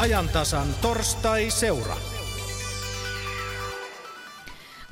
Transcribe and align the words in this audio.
ajantasan 0.00 0.66
torstai-seura. 0.82 1.96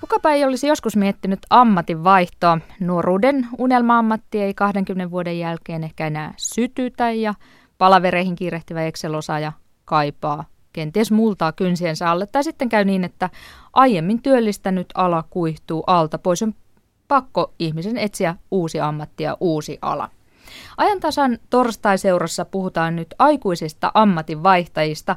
Kukapa 0.00 0.30
ei 0.30 0.44
olisi 0.44 0.66
joskus 0.66 0.96
miettinyt 0.96 1.38
ammatin 1.50 2.04
vaihtoa. 2.04 2.58
Nuoruuden 2.80 3.46
unelma-ammatti 3.58 4.40
ei 4.40 4.54
20 4.54 5.10
vuoden 5.10 5.38
jälkeen 5.38 5.84
ehkä 5.84 6.06
enää 6.06 6.34
sytytä 6.36 7.10
ja 7.10 7.34
palavereihin 7.78 8.36
kiirehtivä 8.36 8.86
Excel-osaaja 8.86 9.52
kaipaa 9.84 10.44
kenties 10.72 11.10
multaa 11.10 11.52
kynsiensä 11.52 12.10
alle. 12.10 12.26
Tai 12.26 12.44
sitten 12.44 12.68
käy 12.68 12.84
niin, 12.84 13.04
että 13.04 13.30
aiemmin 13.72 14.22
työllistänyt 14.22 14.86
ala 14.94 15.24
kuihtuu 15.30 15.84
alta 15.86 16.18
pois. 16.18 16.42
On 16.42 16.54
pakko 17.08 17.54
ihmisen 17.58 17.96
etsiä 17.96 18.36
uusi 18.50 18.80
ammatti 18.80 19.22
ja 19.22 19.36
uusi 19.40 19.78
ala. 19.82 20.10
Ajantasan 20.76 21.38
torstai-seurassa 21.50 22.44
puhutaan 22.44 22.96
nyt 22.96 23.14
aikuisista 23.18 23.90
ammatinvaihtajista. 23.94 25.16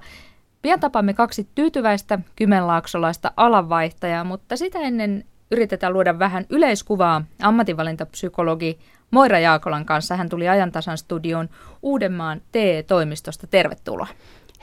Pian 0.61 0.79
tapamme 0.79 1.13
kaksi 1.13 1.47
tyytyväistä 1.55 2.19
kymenlaaksolaista 2.35 3.31
alanvaihtajaa, 3.37 4.23
mutta 4.23 4.57
sitä 4.57 4.79
ennen 4.79 5.25
yritetään 5.51 5.93
luoda 5.93 6.19
vähän 6.19 6.45
yleiskuvaa 6.49 7.23
ammatinvalintapsykologi 7.41 8.79
Moira 9.11 9.39
Jaakolan 9.39 9.85
kanssa. 9.85 10.15
Hän 10.15 10.29
tuli 10.29 10.49
ajantasan 10.49 10.97
studioon 10.97 11.49
Uudenmaan 11.81 12.41
TE-toimistosta. 12.51 13.47
Tervetuloa. 13.47 14.07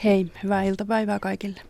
Hei, 0.04 0.32
hyvää 0.42 0.62
iltapäivää 0.62 1.18
kaikille. 1.18 1.60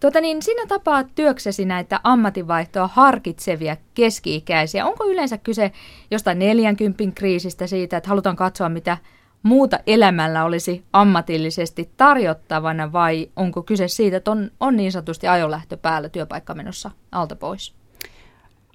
Tuota 0.00 0.20
niin, 0.20 0.42
sinä 0.42 0.66
tapaat 0.66 1.06
työksesi 1.14 1.64
näitä 1.64 2.00
ammatinvaihtoa 2.04 2.90
harkitsevia 2.92 3.76
keski-ikäisiä. 3.94 4.86
Onko 4.86 5.04
yleensä 5.04 5.38
kyse 5.38 5.72
jostain 6.10 6.38
40 6.38 7.04
kriisistä 7.14 7.66
siitä, 7.66 7.96
että 7.96 8.08
halutaan 8.08 8.36
katsoa, 8.36 8.68
mitä 8.68 8.96
muuta 9.42 9.78
elämällä 9.86 10.44
olisi 10.44 10.84
ammatillisesti 10.92 11.90
tarjottavana, 11.96 12.92
vai 12.92 13.30
onko 13.36 13.62
kyse 13.62 13.88
siitä, 13.88 14.16
että 14.16 14.30
on, 14.30 14.50
on 14.60 14.76
niin 14.76 14.92
sanotusti 14.92 15.28
ajolähtö 15.28 15.76
päällä 15.76 16.08
työpaikka 16.08 16.54
menossa 16.54 16.90
alta 17.12 17.36
pois? 17.36 17.74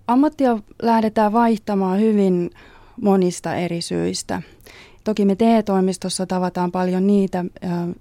Ammattia 0.08 0.58
lähdetään 0.81 1.34
vaihtamaan 1.34 2.00
hyvin 2.00 2.50
monista 3.02 3.56
eri 3.56 3.81
syistä. 3.81 4.42
Toki 5.04 5.26
me 5.26 5.36
TE-toimistossa 5.36 6.26
tavataan 6.26 6.72
paljon 6.72 7.08
niitä, 7.08 7.46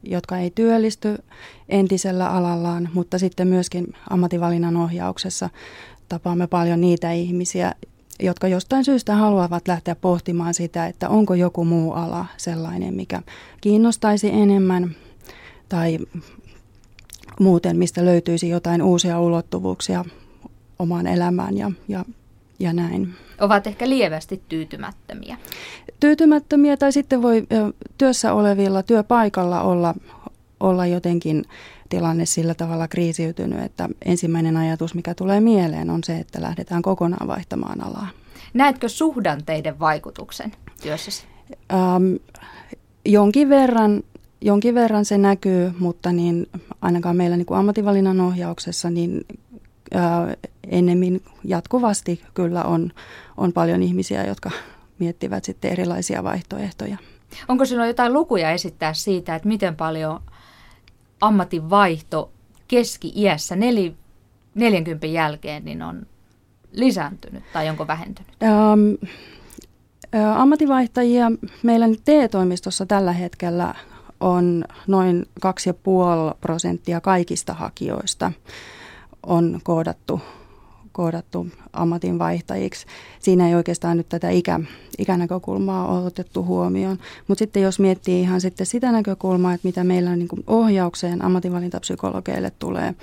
jotka 0.03 0.39
ei 0.39 0.51
työllisty 0.51 1.23
entisellä 1.69 2.31
alallaan, 2.31 2.89
mutta 2.95 3.19
sitten 3.19 3.49
myöskin 3.49 3.87
ammatinvalinnan 4.11 4.77
ohjauksessa 4.77 5.51
tapaamme 6.09 6.47
paljon 6.47 6.81
niitä 6.81 7.13
ihmisiä, 7.13 7.75
jotka 8.21 8.49
jostain 8.49 8.85
syystä 8.85 9.15
haluavat 9.15 9.69
lähteä 9.69 9.95
pohtimaan 9.95 10.55
sitä, 10.55 10.87
että 10.87 11.09
onko 11.09 11.35
joku 11.35 11.65
muu 11.65 11.93
ala 11.93 12.27
sellainen, 12.37 12.95
mikä 12.95 13.23
kiinnostaisi 13.61 14.31
enemmän 14.31 14.97
tai 15.69 15.99
muuten, 17.41 17.77
mistä 17.77 18.05
löytyisi 18.05 18.49
jotain 18.49 18.83
uusia 18.83 19.21
ulottuvuuksia 19.21 20.05
omaan 20.79 21.07
elämään 21.07 21.57
ja, 21.57 21.71
ja, 21.89 22.05
ja 22.63 22.73
näin. 22.73 23.15
Ovat 23.41 23.67
ehkä 23.67 23.89
lievästi 23.89 24.43
tyytymättömiä. 24.49 25.37
Tyytymättömiä 26.01 26.77
tai 26.77 26.93
sitten 26.93 27.23
voi 27.23 27.47
työssä 27.99 28.33
olevilla 28.33 28.83
työpaikalla 28.83 29.63
olla, 29.63 29.95
olla 30.61 30.87
jotenkin 30.87 31.45
tilanne 31.89 32.27
sillä 32.27 32.55
tavalla 32.55 32.89
kriisiytynyt, 32.89 33.63
että 33.63 33.89
ensimmäinen 34.05 34.57
ajatus, 34.57 34.95
mikä 34.95 35.15
tulee 35.15 35.41
mieleen, 35.41 35.91
on 35.91 36.05
se, 36.05 36.19
että 36.19 36.43
lähdetään 36.43 36.83
kokonaan 36.83 37.29
vaihtamaan 37.29 37.85
alaa. 37.85 38.09
Näetkö 38.55 38.89
suhdanteiden 38.89 39.79
vaikutuksen 39.79 40.53
työssäsi? 40.83 41.25
Ähm, 41.73 42.15
jonkin 43.05 43.49
verran 43.49 44.03
jonkin 44.45 44.75
verran 44.75 45.05
se 45.05 45.19
näkyy, 45.19 45.73
mutta 45.79 46.13
niin 46.13 46.47
ainakaan 46.81 47.17
meillä 47.17 47.37
niin 47.37 47.47
kuin 47.47 47.59
ammatinvalinnan 47.59 48.21
ohjauksessa 48.21 48.91
niin 48.91 49.25
ää, 49.95 50.35
ennemmin 50.69 51.23
jatkuvasti 51.45 52.23
kyllä 52.35 52.65
on, 52.65 52.93
on 53.37 53.53
paljon 53.53 53.83
ihmisiä, 53.83 54.25
jotka 54.25 54.51
miettivät 54.99 55.45
sitten 55.45 55.73
erilaisia 55.73 56.25
vaihtoehtoja. 56.25 56.97
Onko 57.49 57.65
sinulla 57.65 57.87
jotain 57.87 58.13
lukuja 58.13 58.51
esittää 58.51 58.95
siitä, 58.95 59.35
että 59.35 59.49
miten 59.49 59.77
paljon 59.77 60.21
ammatinvaihto 61.21 62.33
keski-iässä 62.69 63.57
neli, 63.57 63.95
40 64.55 65.07
jälkeen 65.07 65.65
niin 65.65 65.83
on 65.83 66.07
lisääntynyt 66.73 67.45
tai 67.53 67.69
onko 67.69 67.87
vähentynyt? 67.87 68.33
Ähm, 68.43 69.13
ammatinvaihtajia 70.35 71.33
meillä 71.63 71.87
nyt 71.87 72.01
TE-toimistossa 72.05 72.87
tällä 72.87 73.13
hetkellä 73.13 73.75
on 74.21 74.65
noin 74.87 75.27
2,5 75.47 76.37
prosenttia 76.41 77.01
kaikista 77.01 77.55
hakijoista 77.55 78.33
on 79.27 79.61
koodattu, 79.65 80.21
koodattu 80.93 81.47
ammatinvaihtajiksi. 81.73 82.87
Siinä 83.19 83.49
ei 83.49 83.55
oikeastaan 83.55 83.97
nyt 83.97 84.09
tätä 84.09 84.31
ikä, 84.31 84.61
ikänäkökulmaa 84.99 85.87
ole 85.87 86.07
otettu 86.07 86.45
huomioon. 86.45 86.99
Mutta 87.29 87.39
sitten 87.39 87.63
jos 87.63 87.79
miettii 87.79 88.21
ihan 88.21 88.41
sitten 88.41 88.67
sitä 88.67 88.93
näkökulmaa, 88.93 89.55
että 89.55 89.69
mitä 89.69 89.85
meillä 89.85 90.17
niin 90.17 90.29
ohjaukseen 90.47 91.25
ammatinvalintapsykologeille 91.25 92.53
tulee, 92.59 92.95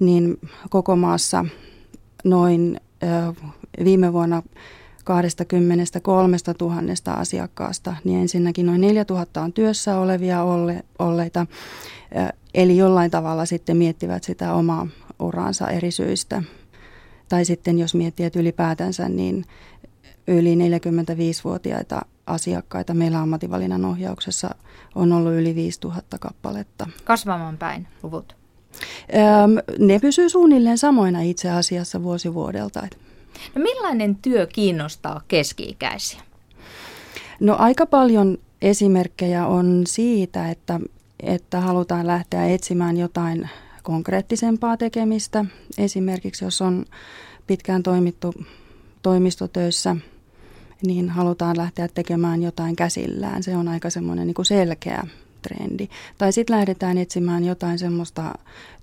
niin 0.00 0.38
koko 0.70 0.96
maassa 0.96 1.44
noin 2.24 2.80
viime 3.84 4.12
vuonna 4.12 4.42
23 5.04 6.36
000 6.60 6.82
asiakkaasta, 7.06 7.96
niin 8.04 8.20
ensinnäkin 8.20 8.66
noin 8.66 8.80
4 8.80 9.04
000 9.10 9.26
on 9.36 9.52
työssä 9.52 9.98
olevia 9.98 10.42
olle, 10.42 10.84
olleita, 10.98 11.46
eli 12.54 12.76
jollain 12.76 13.10
tavalla 13.10 13.46
sitten 13.46 13.76
miettivät 13.76 14.24
sitä 14.24 14.54
omaa 14.54 14.86
uraansa 15.18 15.70
eri 15.70 15.90
syistä. 15.90 16.42
Tai 17.28 17.44
sitten 17.44 17.78
jos 17.78 17.94
miettii, 17.94 18.26
että 18.26 18.40
ylipäätänsä, 18.40 19.08
niin 19.08 19.44
yli 20.26 20.54
45-vuotiaita 20.54 22.00
asiakkaita 22.26 22.94
meillä 22.94 23.20
ammatinvalinnan 23.20 23.84
ohjauksessa 23.84 24.54
on 24.94 25.12
ollut 25.12 25.32
yli 25.32 25.54
5000 25.54 26.18
kappaletta. 26.18 26.88
Kasvamaan 27.04 27.58
päin 27.58 27.86
luvut? 28.02 28.36
ne 29.78 29.98
pysyy 29.98 30.28
suunnilleen 30.28 30.78
samoina 30.78 31.20
itse 31.20 31.50
asiassa 31.50 32.02
vuosi 32.02 32.34
vuodelta. 32.34 32.88
No 33.54 33.62
millainen 33.62 34.16
työ 34.16 34.46
kiinnostaa 34.46 35.20
keski-ikäisiä? 35.28 36.20
No 37.40 37.56
aika 37.58 37.86
paljon 37.86 38.38
esimerkkejä 38.62 39.46
on 39.46 39.82
siitä, 39.86 40.50
että, 40.50 40.80
että 41.20 41.60
halutaan 41.60 42.06
lähteä 42.06 42.46
etsimään 42.46 42.96
jotain 42.96 43.48
konkreettisempaa 43.86 44.76
tekemistä. 44.76 45.44
Esimerkiksi 45.78 46.44
jos 46.44 46.62
on 46.62 46.84
pitkään 47.46 47.82
toimittu 47.82 48.34
toimistotöissä, 49.02 49.96
niin 50.86 51.10
halutaan 51.10 51.56
lähteä 51.56 51.88
tekemään 51.88 52.42
jotain 52.42 52.76
käsillään. 52.76 53.42
Se 53.42 53.56
on 53.56 53.68
aika 53.68 53.90
semmoinen 53.90 54.26
niin 54.26 54.34
kuin 54.34 54.46
selkeä 54.46 55.06
trendi. 55.42 55.88
Tai 56.18 56.32
sitten 56.32 56.56
lähdetään 56.56 56.98
etsimään 56.98 57.44
jotain 57.44 57.78
semmoista 57.78 58.34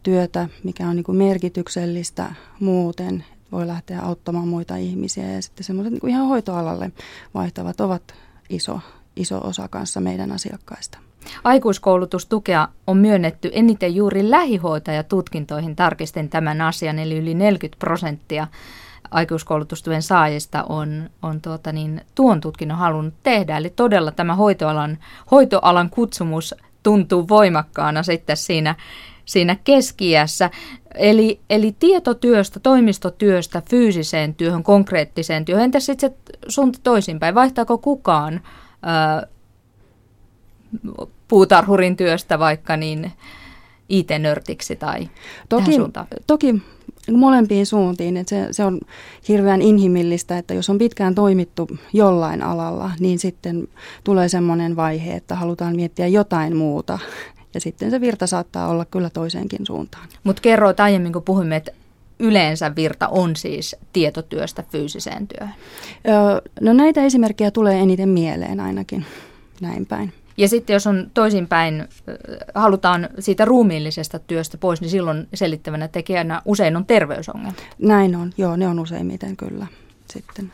työtä, 0.03 0.49
mikä 0.63 0.89
on 0.89 0.95
niin 0.95 1.03
kuin 1.03 1.17
merkityksellistä 1.17 2.35
muuten, 2.59 3.25
voi 3.51 3.67
lähteä 3.67 4.01
auttamaan 4.01 4.47
muita 4.47 4.75
ihmisiä 4.75 5.31
ja 5.31 5.41
sitten 5.41 5.63
semmoiset 5.63 5.93
niin 5.93 6.09
ihan 6.09 6.27
hoitoalalle 6.27 6.91
vaihtavat 7.33 7.81
ovat 7.81 8.03
iso, 8.49 8.79
iso 9.15 9.37
osa 9.43 9.67
kanssa 9.67 9.99
meidän 10.01 10.31
asiakkaista. 10.31 10.97
Aikuiskoulutustukea 11.43 12.67
on 12.87 12.97
myönnetty 12.97 13.49
eniten 13.53 13.95
juuri 13.95 14.29
lähihoitajatutkintoihin, 14.29 15.75
tarkistin 15.75 16.29
tämän 16.29 16.61
asian, 16.61 16.99
eli 16.99 17.17
yli 17.17 17.33
40 17.33 17.79
prosenttia 17.79 18.47
aikuiskoulutustuen 19.11 20.01
saajista 20.01 20.63
on, 20.63 21.09
on 21.21 21.41
tuota 21.41 21.71
niin, 21.71 22.01
tuon 22.15 22.41
tutkinnon 22.41 22.77
halunnut 22.77 23.13
tehdä. 23.23 23.57
Eli 23.57 23.69
todella 23.69 24.11
tämä 24.11 24.35
hoitoalan, 24.35 24.97
hoitoalan 25.31 25.89
kutsumus 25.89 26.55
tuntuu 26.83 27.27
voimakkaana 27.29 28.03
sitten 28.03 28.37
siinä, 28.37 28.75
siinä 29.25 29.57
keskiässä. 29.63 30.49
Eli, 30.95 31.39
eli 31.49 31.75
tietotyöstä, 31.79 32.59
toimistotyöstä, 32.59 33.61
fyysiseen 33.69 34.35
työhön, 34.35 34.63
konkreettiseen 34.63 35.45
työhön. 35.45 35.63
Entäs 35.63 35.85
sitten 35.85 36.13
suunta 36.47 36.79
toisinpäin? 36.83 37.35
Vaihtaako 37.35 37.77
kukaan 37.77 38.41
ää, 38.83 39.27
puutarhurin 41.27 41.97
työstä 41.97 42.39
vaikka 42.39 42.77
niin 42.77 43.11
IT-nörtiksi 43.89 44.75
tai 44.75 45.09
toki, 45.49 45.71
toki 46.27 46.61
molempiin 47.11 47.65
suuntiin. 47.65 48.17
Että 48.17 48.29
se, 48.29 48.47
se 48.51 48.63
on 48.63 48.79
hirveän 49.27 49.61
inhimillistä, 49.61 50.37
että 50.37 50.53
jos 50.53 50.69
on 50.69 50.77
pitkään 50.77 51.15
toimittu 51.15 51.69
jollain 51.93 52.43
alalla, 52.43 52.91
niin 52.99 53.19
sitten 53.19 53.67
tulee 54.03 54.29
semmoinen 54.29 54.75
vaihe, 54.75 55.15
että 55.15 55.35
halutaan 55.35 55.75
miettiä 55.75 56.07
jotain 56.07 56.55
muuta. 56.55 56.99
Ja 57.53 57.61
sitten 57.61 57.91
se 57.91 58.01
virta 58.01 58.27
saattaa 58.27 58.67
olla 58.67 58.85
kyllä 58.85 59.09
toiseenkin 59.09 59.65
suuntaan. 59.65 60.07
Mutta 60.23 60.41
kerroit 60.41 60.79
aiemmin, 60.79 61.13
kun 61.13 61.23
puhuimme, 61.23 61.55
että 61.55 61.71
yleensä 62.19 62.75
virta 62.75 63.07
on 63.07 63.35
siis 63.35 63.75
tietotyöstä 63.93 64.63
fyysiseen 64.71 65.27
työhön. 65.27 65.55
no 66.61 66.73
näitä 66.73 67.03
esimerkkejä 67.03 67.51
tulee 67.51 67.79
eniten 67.79 68.09
mieleen 68.09 68.59
ainakin 68.59 69.05
näin 69.61 69.85
päin. 69.85 70.13
Ja 70.37 70.47
sitten 70.47 70.73
jos 70.73 70.87
on 70.87 71.11
toisinpäin, 71.13 71.87
halutaan 72.55 73.09
siitä 73.19 73.45
ruumiillisesta 73.45 74.19
työstä 74.19 74.57
pois, 74.57 74.81
niin 74.81 74.89
silloin 74.89 75.27
selittävänä 75.33 75.87
tekijänä 75.87 76.41
usein 76.45 76.77
on 76.77 76.85
terveysongelma. 76.85 77.53
Näin 77.79 78.15
on, 78.15 78.31
joo, 78.37 78.55
ne 78.55 78.67
on 78.67 78.79
useimmiten 78.79 79.37
kyllä 79.37 79.67
sitten. 80.13 80.51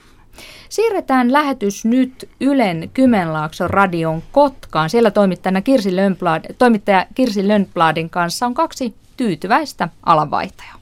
Siirretään 0.69 1.33
lähetys 1.33 1.85
nyt 1.85 2.29
Ylen 2.41 2.89
Kymenlaakson 2.93 3.69
radion 3.69 4.23
Kotkaan. 4.31 4.89
Siellä 4.89 5.11
toimittajana 5.11 5.61
Kirsi 5.61 5.95
Lönnblad, 5.95 6.53
toimittaja 6.57 7.05
Kirsi 7.15 7.47
Lönnbladin 7.47 8.09
kanssa 8.09 8.45
on 8.45 8.53
kaksi 8.53 8.95
tyytyväistä 9.17 9.89
alanvaihtajaa. 10.05 10.78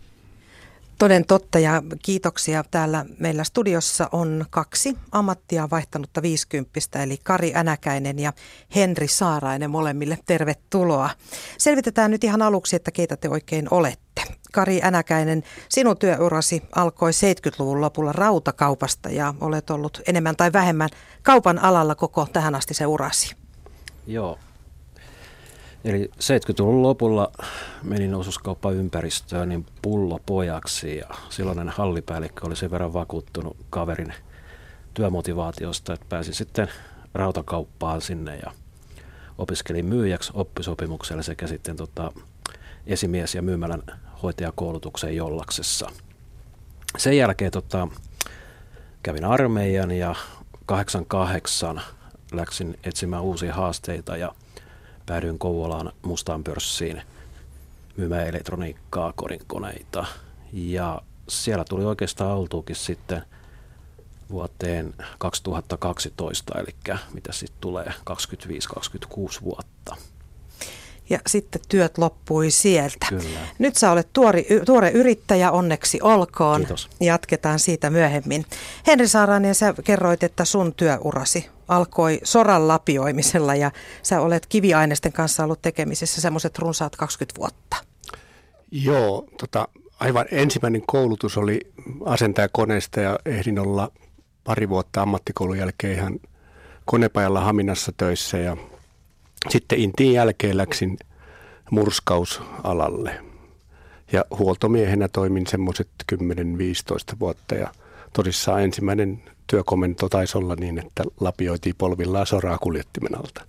Toden 0.98 1.26
totta 1.26 1.60
ja 1.60 1.84
kiitoksia. 2.04 2.64
Täällä 2.72 3.06
meillä 3.20 3.44
studiossa 3.44 4.10
on 4.12 4.46
kaksi 4.50 4.98
ammattia 5.12 5.70
vaihtanutta 5.72 6.22
viisikymppistä, 6.22 7.04
eli 7.04 7.18
Kari 7.24 7.52
Änäkäinen 7.56 8.20
ja 8.20 8.34
Henri 8.76 9.08
Saarainen 9.08 9.70
molemmille. 9.70 10.20
Tervetuloa. 10.26 11.10
Selvitetään 11.58 12.12
nyt 12.12 12.24
ihan 12.24 12.42
aluksi, 12.42 12.76
että 12.76 12.92
keitä 12.92 13.18
te 13.18 13.30
oikein 13.30 13.68
olette. 13.72 14.24
Kari 14.54 14.80
Änäkäinen, 14.84 15.44
sinun 15.70 15.98
työurasi 15.98 16.64
alkoi 16.76 17.12
70-luvun 17.12 17.82
lopulla 17.82 18.12
rautakaupasta 18.12 19.10
ja 19.10 19.34
olet 19.42 19.70
ollut 19.70 20.02
enemmän 20.08 20.36
tai 20.36 20.54
vähemmän 20.54 20.90
kaupan 21.24 21.60
alalla 21.60 21.96
koko 21.96 22.28
tähän 22.34 22.56
asti 22.56 22.74
se 22.74 22.86
urasi. 22.86 23.36
Joo, 24.08 24.40
Eli 25.84 26.10
70-luvun 26.16 26.84
lopulla 26.84 27.32
menin 27.84 28.16
osuuskauppaympäristöön 28.16 29.50
niin 29.50 29.66
pullopojaksi 29.82 30.98
ja 30.98 31.08
silloinen 31.30 31.70
hallipäällikkö 31.70 32.48
oli 32.48 32.56
sen 32.56 32.72
verran 32.72 32.94
vakuuttunut 32.94 33.58
kaverin 33.70 34.14
työmotivaatiosta, 34.94 35.94
että 35.94 36.06
pääsin 36.10 36.34
sitten 36.34 36.68
rautakauppaan 37.14 38.02
sinne 38.02 38.36
ja 38.36 38.52
opiskelin 39.38 39.86
myyjäksi 39.86 40.32
oppisopimuksella 40.34 41.24
sekä 41.24 41.48
sitten 41.48 41.76
tota, 41.76 42.12
esimies- 42.88 43.36
ja 43.36 43.42
myymälän 43.42 43.84
hoitajakoulutukseen 44.24 45.16
Jollaksessa. 45.16 45.90
Sen 46.98 47.18
jälkeen 47.18 47.52
tota, 47.52 47.88
kävin 49.04 49.26
armeijan 49.26 49.92
ja 49.92 50.16
88 50.66 51.82
läksin 52.32 52.80
etsimään 52.84 53.24
uusia 53.24 53.54
haasteita 53.54 54.18
ja– 54.18 54.32
päädyin 55.08 55.40
Kouvolaan 55.40 55.92
mustaan 56.02 56.44
pörssiin 56.44 57.02
myymään 57.98 58.28
elektroniikkaa, 58.28 59.14
korinkoneita. 59.16 60.06
Ja 60.54 61.02
siellä 61.30 61.66
tuli 61.70 61.86
oikeastaan 61.86 62.38
oltuukin 62.38 62.76
sitten 62.76 63.22
vuoteen 64.30 64.94
2012, 65.18 66.60
eli 66.60 66.76
mitä 67.14 67.32
sitten 67.32 67.62
tulee 67.62 67.94
25-26 68.10 69.44
vuotta. 69.44 69.96
Ja 71.10 71.20
sitten 71.28 71.62
työt 71.70 71.98
loppui 71.98 72.52
sieltä. 72.52 73.06
Kyllä. 73.10 73.40
Nyt 73.60 73.76
sä 73.76 73.92
olet 73.92 74.08
tuori, 74.14 74.48
tuore 74.66 74.90
yrittäjä, 74.92 75.52
onneksi 75.52 76.00
olkoon. 76.02 76.62
Kiitos. 76.62 76.90
Jatketaan 77.00 77.60
siitä 77.60 77.90
myöhemmin. 77.90 78.46
Henri 78.88 79.08
Saarainen, 79.08 79.56
sä 79.56 79.74
kerroit, 79.84 80.24
että 80.24 80.46
sun 80.46 80.74
työurasi 80.74 81.50
alkoi 81.68 82.20
soran 82.24 82.68
lapioimisella 82.68 83.56
ja 83.56 83.72
sä 84.04 84.22
olet 84.22 84.46
kiviaineisten 84.46 85.14
kanssa 85.14 85.44
ollut 85.44 85.62
tekemisissä 85.62 86.22
semmoiset 86.22 86.60
runsaat 86.60 86.96
20 86.96 87.40
vuotta. 87.40 87.78
Joo, 88.72 89.26
tota, 89.40 89.68
aivan 90.00 90.26
ensimmäinen 90.32 90.84
koulutus 90.88 91.38
oli 91.38 91.60
asentajakoneesta 92.06 93.02
ja 93.02 93.20
ehdin 93.26 93.60
olla 93.60 93.92
pari 94.44 94.70
vuotta 94.70 95.02
ammattikoulun 95.02 95.58
jälkeen 95.58 95.94
ihan 95.94 96.20
konepajalla 96.86 97.40
Haminassa 97.42 97.92
töissä 97.98 98.38
ja 98.38 98.58
sitten 99.50 99.80
Intiin 99.80 100.14
jälkeen 100.14 100.58
läksin 100.58 100.98
murskausalalle. 101.72 103.20
Ja 104.12 104.26
huoltomiehenä 104.38 105.08
toimin 105.08 105.48
semmoiset 105.48 105.90
10-15 106.14 106.18
vuotta 107.20 107.56
ja 107.56 107.72
tosissaan 108.14 108.64
ensimmäinen 108.64 109.24
työkomento 109.48 110.10
taisi 110.10 110.38
olla 110.38 110.56
niin, 110.56 110.80
että 110.80 111.04
lapioitiin 111.20 111.76
polvillaan 111.78 112.28
soraa 112.28 112.58
kuljettimen 112.58 113.18
alta. 113.18 113.42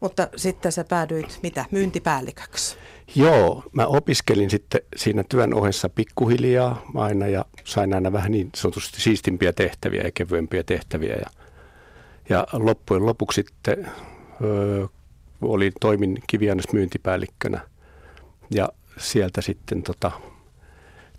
Mutta 0.00 0.28
sitten 0.36 0.72
sä 0.72 0.84
päädyit 0.84 1.38
mitä, 1.42 1.64
myyntipäälliköksi? 1.70 2.76
Joo, 3.14 3.62
mä 3.72 3.86
opiskelin 3.86 4.50
sitten 4.50 4.80
siinä 4.96 5.24
työn 5.28 5.54
ohessa 5.54 5.88
pikkuhiljaa 5.88 6.82
aina 6.94 7.26
ja 7.26 7.44
sain 7.64 7.94
aina 7.94 8.12
vähän 8.12 8.32
niin 8.32 8.50
sanotusti 8.54 9.00
siistimpiä 9.00 9.52
tehtäviä 9.52 10.02
ja 10.02 10.10
kevyempiä 10.14 10.62
tehtäviä. 10.62 11.14
Ja, 11.14 11.30
ja 12.28 12.46
loppujen 12.52 13.06
lopuksi 13.06 13.42
sitten 13.42 13.90
öö, 14.44 14.86
oli, 15.42 15.72
toimin 15.80 16.18
kiviannosmyyntipäällikkönä 16.26 17.60
ja 18.50 18.68
sieltä 18.98 19.40
sitten 19.40 19.82
tota, 19.82 20.10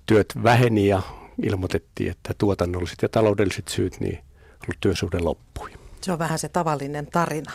työt 0.06 0.34
väheni 0.44 0.88
ja 0.88 1.02
ilmoitettiin, 1.44 2.12
että 2.12 2.34
tuotannolliset 2.38 3.02
ja 3.02 3.10
taloudelliset 3.10 3.68
syyt, 3.68 4.00
niin 4.00 4.20
työsuhde 4.80 5.20
loppui. 5.20 5.72
Se 6.02 6.12
on 6.12 6.20
vähän 6.20 6.40
se 6.40 6.50
tavallinen 6.50 7.08
tarina. 7.08 7.52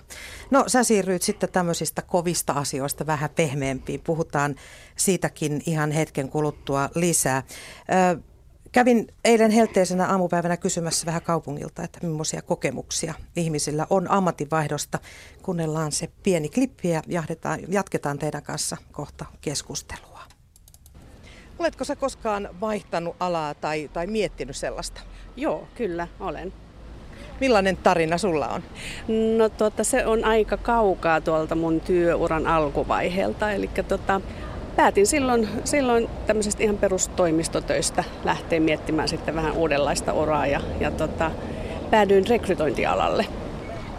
No 0.50 0.64
sä 0.66 0.84
siirryit 0.84 1.22
sitten 1.22 1.48
tämmöisistä 1.52 2.02
kovista 2.02 2.52
asioista 2.52 3.06
vähän 3.06 3.30
pehmeämpiin. 3.30 4.00
Puhutaan 4.00 4.54
siitäkin 4.96 5.62
ihan 5.66 5.90
hetken 5.90 6.28
kuluttua 6.28 6.88
lisää. 6.94 7.42
Kävin 8.72 9.06
eilen 9.24 9.50
helteisenä 9.50 10.06
aamupäivänä 10.06 10.56
kysymässä 10.56 11.06
vähän 11.06 11.22
kaupungilta, 11.22 11.82
että 11.82 11.98
millaisia 12.02 12.42
kokemuksia 12.42 13.14
ihmisillä 13.36 13.86
on 13.90 14.10
ammatinvaihdosta. 14.10 14.98
Kuunnellaan 15.42 15.92
se 15.92 16.08
pieni 16.22 16.48
klippi 16.48 16.88
ja 16.88 17.02
jatketaan 17.68 18.18
teidän 18.18 18.42
kanssa 18.42 18.76
kohta 18.92 19.24
keskustelua. 19.40 20.20
Oletko 21.58 21.84
sä 21.84 21.96
koskaan 21.96 22.48
vaihtanut 22.60 23.16
alaa 23.20 23.54
tai, 23.54 23.90
tai 23.92 24.06
miettinyt 24.06 24.56
sellaista? 24.56 25.00
Joo, 25.36 25.68
kyllä 25.74 26.08
olen. 26.20 26.52
Millainen 27.40 27.76
tarina 27.76 28.18
sulla 28.18 28.48
on? 28.48 28.62
No 29.36 29.48
tuota, 29.48 29.84
se 29.84 30.06
on 30.06 30.24
aika 30.24 30.56
kaukaa 30.56 31.20
tuolta 31.20 31.54
mun 31.54 31.80
työuran 31.80 32.46
alkuvaiheelta. 32.46 33.52
Eli 33.52 33.70
tota, 33.88 34.20
päätin 34.78 35.06
silloin, 35.06 35.48
silloin 35.64 36.08
tämmöisestä 36.26 36.62
ihan 36.62 36.76
perustoimistotöistä 36.76 38.04
lähteä 38.24 38.60
miettimään 38.60 39.08
sitten 39.08 39.34
vähän 39.34 39.52
uudenlaista 39.52 40.12
uraa 40.12 40.46
ja, 40.46 40.60
ja 40.80 40.90
tota, 40.90 41.30
päädyin 41.90 42.28
rekrytointialalle. 42.28 43.26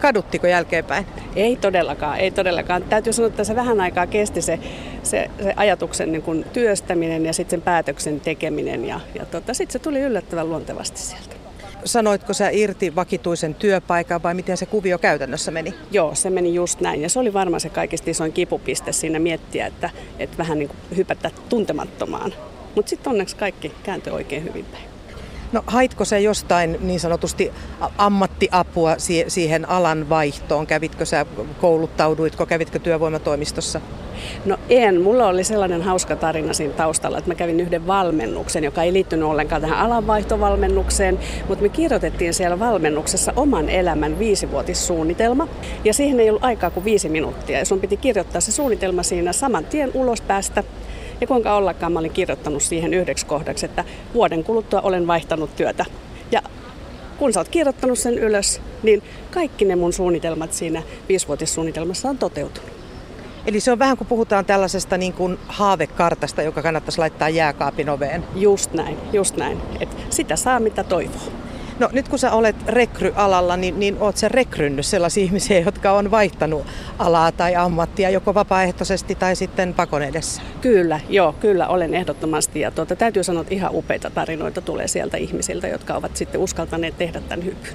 Kaduttiko 0.00 0.46
jälkeenpäin? 0.46 1.06
Ei 1.36 1.56
todellakaan, 1.56 2.18
ei 2.18 2.30
todellakaan. 2.30 2.82
Täytyy 2.82 3.12
sanoa, 3.12 3.26
että 3.28 3.44
se 3.44 3.56
vähän 3.56 3.80
aikaa 3.80 4.06
kesti 4.06 4.42
se, 4.42 4.58
se, 5.02 5.30
se 5.42 5.54
ajatuksen 5.56 6.12
niin 6.12 6.22
kuin 6.22 6.44
työstäminen 6.52 7.26
ja 7.26 7.32
sitten 7.32 7.58
sen 7.58 7.62
päätöksen 7.62 8.20
tekeminen 8.20 8.84
ja, 8.84 9.00
ja 9.14 9.26
tota, 9.26 9.54
sitten 9.54 9.72
se 9.72 9.78
tuli 9.78 10.00
yllättävän 10.00 10.48
luontevasti 10.48 10.98
sieltä. 10.98 11.39
Sanoitko 11.84 12.32
sä 12.32 12.50
irti 12.50 12.94
vakituisen 12.94 13.54
työpaikan 13.54 14.22
vai 14.22 14.34
miten 14.34 14.56
se 14.56 14.66
kuvio 14.66 14.98
käytännössä 14.98 15.50
meni? 15.50 15.74
Joo, 15.90 16.14
se 16.14 16.30
meni 16.30 16.54
just 16.54 16.80
näin 16.80 17.02
ja 17.02 17.08
se 17.08 17.18
oli 17.18 17.32
varmaan 17.32 17.60
se 17.60 17.68
kaikista 17.68 18.10
isoin 18.10 18.32
kipupiste 18.32 18.92
siinä 18.92 19.18
miettiä, 19.18 19.66
että, 19.66 19.90
että 20.18 20.38
vähän 20.38 20.58
niin 20.58 20.68
kuin 20.68 20.78
hypätä 20.96 21.30
tuntemattomaan. 21.48 22.34
Mutta 22.74 22.90
sitten 22.90 23.10
onneksi 23.10 23.36
kaikki 23.36 23.72
kääntyi 23.82 24.12
oikein 24.12 24.44
hyvin 24.44 24.64
päin. 24.64 24.89
No 25.52 25.62
haitko 25.66 26.04
se 26.04 26.20
jostain 26.20 26.76
niin 26.80 27.00
sanotusti 27.00 27.52
ammattiapua 27.98 28.94
siihen 29.28 29.68
alan 29.68 30.08
vaihtoon? 30.08 30.66
Kävitkö 30.66 31.04
sä, 31.04 31.26
kouluttauduitko, 31.60 32.46
kävitkö 32.46 32.78
työvoimatoimistossa? 32.78 33.80
No 34.44 34.56
en. 34.68 35.00
Mulla 35.00 35.26
oli 35.26 35.44
sellainen 35.44 35.82
hauska 35.82 36.16
tarina 36.16 36.52
siinä 36.52 36.74
taustalla, 36.74 37.18
että 37.18 37.30
mä 37.30 37.34
kävin 37.34 37.60
yhden 37.60 37.86
valmennuksen, 37.86 38.64
joka 38.64 38.82
ei 38.82 38.92
liittynyt 38.92 39.28
ollenkaan 39.28 39.62
tähän 39.62 39.78
alanvaihtovalmennukseen, 39.78 41.18
mutta 41.48 41.62
me 41.62 41.68
kirjoitettiin 41.68 42.34
siellä 42.34 42.58
valmennuksessa 42.58 43.32
oman 43.36 43.68
elämän 43.68 44.18
viisivuotissuunnitelma. 44.18 45.48
Ja 45.84 45.94
siihen 45.94 46.20
ei 46.20 46.28
ollut 46.28 46.44
aikaa 46.44 46.70
kuin 46.70 46.84
viisi 46.84 47.08
minuuttia. 47.08 47.58
Ja 47.58 47.64
sun 47.64 47.80
piti 47.80 47.96
kirjoittaa 47.96 48.40
se 48.40 48.52
suunnitelma 48.52 49.02
siinä 49.02 49.32
saman 49.32 49.64
tien 49.64 49.90
ulos 49.94 50.20
päästä 50.20 50.64
ja 51.20 51.26
kuinka 51.26 51.56
ollakaan 51.56 51.92
mä 51.92 51.98
olin 51.98 52.10
kirjoittanut 52.10 52.62
siihen 52.62 52.94
yhdeksi 52.94 53.26
kohdaksi, 53.26 53.66
että 53.66 53.84
vuoden 54.14 54.44
kuluttua 54.44 54.80
olen 54.80 55.06
vaihtanut 55.06 55.56
työtä. 55.56 55.84
Ja 56.32 56.42
kun 57.18 57.32
sä 57.32 57.40
oot 57.40 57.48
kirjoittanut 57.48 57.98
sen 57.98 58.18
ylös, 58.18 58.60
niin 58.82 59.02
kaikki 59.30 59.64
ne 59.64 59.76
mun 59.76 59.92
suunnitelmat 59.92 60.52
siinä 60.52 60.82
viisivuotissuunnitelmassa 61.08 62.08
on 62.08 62.18
toteutunut. 62.18 62.70
Eli 63.46 63.60
se 63.60 63.72
on 63.72 63.78
vähän 63.78 63.96
kuin 63.96 64.08
puhutaan 64.08 64.44
tällaisesta 64.44 64.98
niin 64.98 65.12
kuin 65.12 65.38
haavekartasta, 65.48 66.42
joka 66.42 66.62
kannattaisi 66.62 66.98
laittaa 66.98 67.28
jääkaapin 67.28 67.90
oveen. 67.90 68.24
Just 68.34 68.72
näin, 68.72 68.98
just 69.12 69.36
näin. 69.36 69.58
Et 69.80 69.88
sitä 70.10 70.36
saa 70.36 70.60
mitä 70.60 70.84
toivoo. 70.84 71.49
No 71.80 71.88
nyt 71.92 72.08
kun 72.08 72.18
sä 72.18 72.32
olet 72.32 72.56
rekryalalla, 72.66 73.56
niin, 73.56 73.80
niin 73.80 73.96
oot 74.00 74.16
sä 74.16 74.28
rekrynnyt 74.28 74.86
sellaisia 74.86 75.24
ihmisiä, 75.30 75.60
jotka 75.60 75.92
on 75.92 76.10
vaihtanut 76.10 76.66
alaa 76.98 77.32
tai 77.32 77.56
ammattia 77.56 78.10
joko 78.10 78.34
vapaaehtoisesti 78.34 79.14
tai 79.14 79.36
sitten 79.36 79.74
pakon 79.74 80.02
edessä? 80.02 80.42
Kyllä, 80.60 81.00
joo, 81.08 81.32
kyllä 81.32 81.68
olen 81.68 81.94
ehdottomasti. 81.94 82.60
Ja 82.60 82.70
tuota, 82.70 82.96
täytyy 82.96 83.24
sanoa, 83.24 83.42
että 83.42 83.54
ihan 83.54 83.74
upeita 83.74 84.10
tarinoita 84.10 84.60
tulee 84.60 84.88
sieltä 84.88 85.16
ihmisiltä, 85.16 85.68
jotka 85.68 85.94
ovat 85.94 86.16
sitten 86.16 86.40
uskaltaneet 86.40 86.98
tehdä 86.98 87.20
tämän 87.20 87.44
hypyn. 87.44 87.72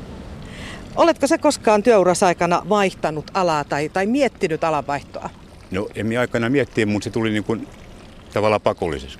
Oletko 0.95 1.27
se 1.27 1.37
koskaan 1.37 1.83
työurasaikana 1.83 2.61
vaihtanut 2.69 3.31
alaa 3.33 3.63
tai, 3.63 3.89
tai 3.89 4.05
miettinyt 4.05 4.63
alanvaihtoa? 4.63 5.29
No 5.71 5.87
en 5.95 6.05
minä 6.05 6.19
aikana 6.19 6.49
miettiä, 6.49 6.85
mutta 6.85 7.03
se 7.03 7.09
tuli 7.09 7.29
niin 7.29 7.43
kuin 7.43 7.67
tavallaan 8.33 8.61
pakollisessa. 8.61 9.19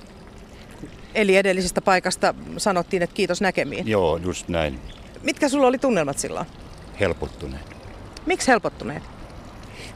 Eli 1.16 1.36
edellisestä 1.36 1.80
paikasta 1.80 2.34
sanottiin, 2.56 3.02
että 3.02 3.14
kiitos 3.14 3.40
näkemiin. 3.40 3.88
Joo, 3.88 4.16
just 4.16 4.48
näin. 4.48 4.80
Mitkä 5.22 5.48
sulla 5.48 5.66
oli 5.66 5.78
tunnelmat 5.78 6.18
silloin? 6.18 6.46
Helpottuneet. 7.00 7.76
Miksi 8.26 8.48
helpottuneet? 8.48 9.02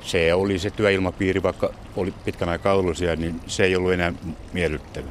Se 0.00 0.35
oli 0.35 0.59
se 0.59 0.71
työilmapiiri, 0.71 1.43
vaikka 1.43 1.75
oli 1.97 2.15
pitkän 2.25 2.49
aikaa 2.49 2.75
ollut 2.75 2.97
siellä, 2.97 3.17
niin 3.17 3.41
se 3.47 3.65
ei 3.65 3.77
ollut 3.77 3.93
enää 3.93 4.12
miellyttävä. 4.53 5.11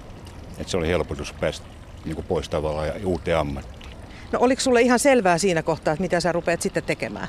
Et 0.57 0.69
se 0.69 0.77
oli 0.77 0.87
helpotus 0.87 1.33
päästä 1.33 1.67
niin 2.05 2.15
kuin 2.15 2.25
pois 2.25 2.49
tavallaan 2.49 2.87
ja 2.87 2.93
uuteen 3.05 3.37
ammattiin. 3.37 3.95
No 4.31 4.39
oliko 4.39 4.61
sulle 4.61 4.81
ihan 4.81 4.99
selvää 4.99 5.37
siinä 5.37 5.63
kohtaa, 5.63 5.91
että 5.93 6.01
mitä 6.01 6.19
sä 6.19 6.31
rupeat 6.31 6.61
sitten 6.61 6.83
tekemään? 6.83 7.27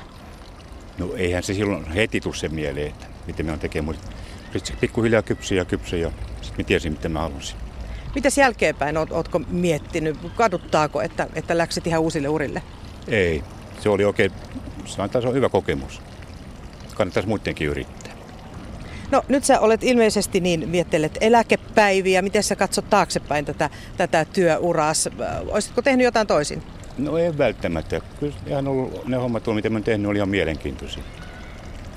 No 0.97 1.13
eihän 1.15 1.43
se 1.43 1.53
silloin 1.53 1.91
heti 1.91 2.21
tule 2.21 2.35
se 2.35 2.49
mieleen, 2.49 2.87
että 2.87 3.05
miten 3.27 3.45
me 3.45 3.51
on 3.51 3.59
tekemään, 3.59 3.85
mutta 3.85 4.17
sitten 4.53 4.77
pikkuhiljaa 4.77 5.21
kypsy 5.21 5.55
ja 5.55 5.65
kypsy 5.65 5.97
ja 5.97 6.11
sitten 6.41 6.63
mä 6.63 6.67
tiesin, 6.67 6.91
mitä 6.91 7.09
mä 7.09 7.19
halusin. 7.19 7.57
Mitäs 8.15 8.37
jälkeenpäin, 8.37 8.97
oot, 8.97 9.11
ootko 9.11 9.39
miettinyt, 9.39 10.17
kaduttaako, 10.35 11.01
että, 11.01 11.27
että 11.35 11.57
läksit 11.57 11.87
ihan 11.87 12.01
uusille 12.01 12.27
urille? 12.27 12.61
Ei, 13.07 13.43
se 13.79 13.89
oli 13.89 14.05
oikein, 14.05 14.31
se 14.85 15.01
on 15.01 15.33
hyvä 15.33 15.49
kokemus. 15.49 16.01
Kannattaisi 16.95 17.29
muidenkin 17.29 17.67
yrittää. 17.67 18.13
No 19.11 19.23
nyt 19.27 19.43
sä 19.43 19.59
olet 19.59 19.83
ilmeisesti 19.83 20.39
niin 20.39 20.69
miettelet 20.69 21.17
eläkepäiviä. 21.21 22.21
Miten 22.21 22.43
sä 22.43 22.55
katsot 22.55 22.89
taaksepäin 22.89 23.45
tätä, 23.45 23.69
tätä 23.97 24.25
työuraa? 24.25 24.93
Olisitko 25.47 25.81
tehnyt 25.81 26.03
jotain 26.03 26.27
toisin? 26.27 26.63
No 26.97 27.17
ei 27.17 27.37
välttämättä. 27.37 28.01
Kyllä 28.19 28.33
ihan 28.47 28.67
ollut, 28.67 29.07
ne 29.07 29.17
hommat, 29.17 29.43
mitä 29.55 29.69
mä 29.69 29.81
tehnyt, 29.81 30.09
oli 30.09 30.17
ihan 30.17 30.29
mielenkiintoisia. 30.29 31.03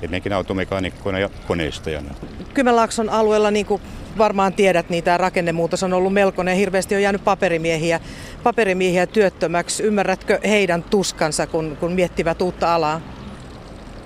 Ennenkin 0.04 0.32
automekaanikkoina 0.32 1.18
ja 1.18 1.30
koneistajana. 1.48 2.14
Kymenlaakson 2.54 3.10
alueella, 3.10 3.50
niin 3.50 3.66
kuin 3.66 3.82
varmaan 4.18 4.52
tiedät, 4.52 4.90
niin 4.90 5.04
tämä 5.04 5.16
rakennemuutos 5.16 5.82
on 5.82 5.92
ollut 5.92 6.12
melkoinen. 6.12 6.56
Hirveästi 6.56 6.94
on 6.94 7.02
jäänyt 7.02 7.24
paperimiehiä, 7.24 8.00
paperimiehiä 8.42 9.06
työttömäksi. 9.06 9.82
Ymmärrätkö 9.82 10.40
heidän 10.44 10.82
tuskansa, 10.82 11.46
kun, 11.46 11.76
kun 11.80 11.92
miettivät 11.92 12.42
uutta 12.42 12.74
alaa? 12.74 13.00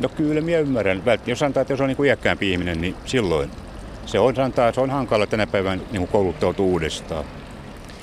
No 0.01 0.09
kyllä 0.09 0.41
minä 0.41 0.59
ymmärrän. 0.59 1.03
Jos 1.27 1.39
sanotaan, 1.39 1.63
että 1.63 1.73
jos 1.73 1.81
on 1.81 1.89
niin 1.89 2.05
iäkkäämpi 2.05 2.53
ihminen, 2.53 2.81
niin 2.81 2.95
silloin 3.05 3.51
se 4.07 4.19
on, 4.19 4.37
sanotaan, 4.37 4.75
se 4.75 4.81
on 4.81 4.91
hankala 4.91 5.27
tänä 5.27 5.47
päivänä 5.47 5.77
niin 5.77 6.01
kuin 6.01 6.09
kouluttautua 6.09 6.67
uudestaan. 6.67 7.25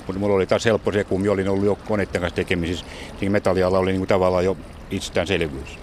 Mutta 0.07 0.19
mulla 0.19 0.35
oli 0.35 0.45
taas 0.45 0.65
helppo 0.65 0.91
se, 0.91 1.03
kun 1.03 1.21
minä 1.21 1.33
olin 1.33 1.49
ollut 1.49 1.65
jo 1.65 1.75
koneiden 1.75 2.21
kanssa 2.21 2.35
tekemisissä. 2.35 2.85
Siinä 3.19 3.31
metalliala 3.31 3.79
oli 3.79 3.91
niin 3.91 3.99
kuin 3.99 4.07
tavallaan 4.07 4.45
jo 4.45 4.57
itsestäänselvyys. 4.91 5.79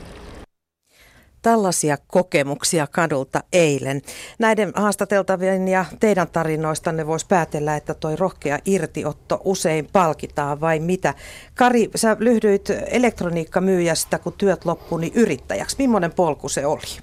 Tällaisia 1.43 1.97
kokemuksia 2.07 2.87
kadulta 2.87 3.43
eilen. 3.53 4.03
Näiden 4.39 4.73
haastateltavien 4.75 5.69
ja 5.69 5.85
teidän 6.01 6.29
tarinoistanne 6.29 7.07
voisi 7.07 7.27
päätellä, 7.27 7.77
että 7.77 7.95
toi 7.95 8.17
rohkea 8.17 8.59
irtiotto 8.65 9.41
usein 9.45 9.89
palkitaan 9.93 10.61
vai 10.61 10.81
mitä. 10.81 11.15
Kari, 11.55 11.91
sä 11.95 12.17
lyhdyit 12.21 12.69
elektroniikkamyyjästä, 12.87 14.19
kun 14.19 14.33
työt 14.33 14.65
loppui, 14.65 15.01
niin 15.01 15.13
yrittäjäksi. 15.15 15.77
Millainen 15.79 16.13
polku 16.13 16.49
se 16.49 16.67
oli? 16.67 16.99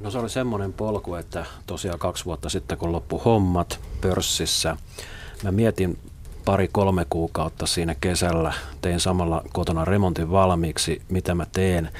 No 0.00 0.10
se 0.10 0.18
oli 0.18 0.30
semmoinen 0.30 0.72
polku, 0.72 1.14
että 1.14 1.46
tosiaan 1.66 1.98
kaksi 1.98 2.24
vuotta 2.24 2.48
sitten 2.48 2.78
kun 2.78 2.92
loppu 2.92 3.18
hommat 3.24 3.80
pörssissä, 4.00 4.76
mä 5.42 5.52
mietin 5.52 5.98
pari-kolme 6.44 7.06
kuukautta 7.10 7.66
siinä 7.66 7.94
kesällä, 8.00 8.52
tein 8.80 9.00
samalla 9.00 9.44
kotona 9.52 9.84
remontin 9.84 10.30
valmiiksi, 10.30 11.02
mitä 11.08 11.34
mä 11.34 11.46
teen– 11.52 11.90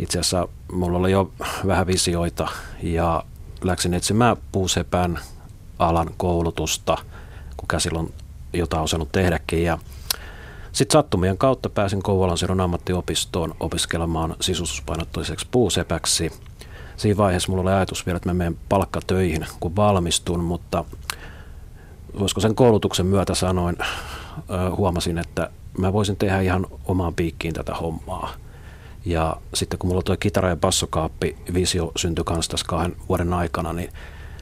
itse 0.00 0.18
asiassa 0.18 0.48
mulla 0.72 0.98
oli 0.98 1.12
jo 1.12 1.30
vähän 1.66 1.86
visioita 1.86 2.48
ja 2.82 3.24
läksin 3.62 3.94
etsimään 3.94 4.36
puusepän 4.52 5.18
alan 5.78 6.10
koulutusta, 6.16 6.98
kun 7.56 7.68
käsillä 7.68 7.98
on 7.98 8.10
jotain 8.52 8.82
osannut 8.82 9.12
tehdäkin. 9.12 9.64
Ja 9.64 9.78
sitten 10.72 10.92
sattumien 10.92 11.38
kautta 11.38 11.68
pääsin 11.68 12.02
Kouvolan 12.02 12.38
Siron 12.38 12.60
ammattiopistoon 12.60 13.54
opiskelemaan 13.60 14.36
sisustuspainottoiseksi 14.40 15.46
puusepäksi. 15.50 16.32
Siinä 16.96 17.16
vaiheessa 17.16 17.52
mulla 17.52 17.62
oli 17.62 17.70
ajatus 17.70 18.06
vielä, 18.06 18.16
että 18.16 18.28
mä 18.28 18.34
menen 18.34 18.58
palkkatöihin, 18.68 19.46
kun 19.60 19.76
valmistun, 19.76 20.40
mutta 20.40 20.84
voisiko 22.18 22.40
sen 22.40 22.54
koulutuksen 22.54 23.06
myötä 23.06 23.34
sanoin, 23.34 23.76
huomasin, 24.76 25.18
että 25.18 25.50
mä 25.78 25.92
voisin 25.92 26.16
tehdä 26.16 26.40
ihan 26.40 26.66
omaan 26.84 27.14
piikkiin 27.14 27.54
tätä 27.54 27.74
hommaa. 27.74 28.30
Ja 29.04 29.36
sitten 29.54 29.78
kun 29.78 29.90
mulla 29.90 30.02
tuo 30.02 30.16
kitara- 30.16 30.48
ja 30.48 30.56
bassokaappi 30.56 31.36
visio 31.54 31.92
syntyi 31.96 32.24
kanssa 32.24 32.50
tässä 32.50 32.66
kahden 32.68 32.96
vuoden 33.08 33.32
aikana, 33.32 33.72
niin 33.72 33.92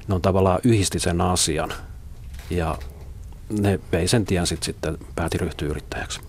ne 0.08 0.14
on 0.14 0.22
tavallaan 0.22 0.60
yhdisti 0.64 0.98
sen 0.98 1.20
asian. 1.20 1.72
Ja 2.50 2.78
ne 3.60 3.80
vei 3.92 4.08
sen 4.08 4.24
tien 4.26 4.46
sitten, 4.46 4.64
sitten 4.64 4.98
pääti 5.14 5.38
ryhtyä 5.38 5.68
yrittäjäksi. 5.68 6.20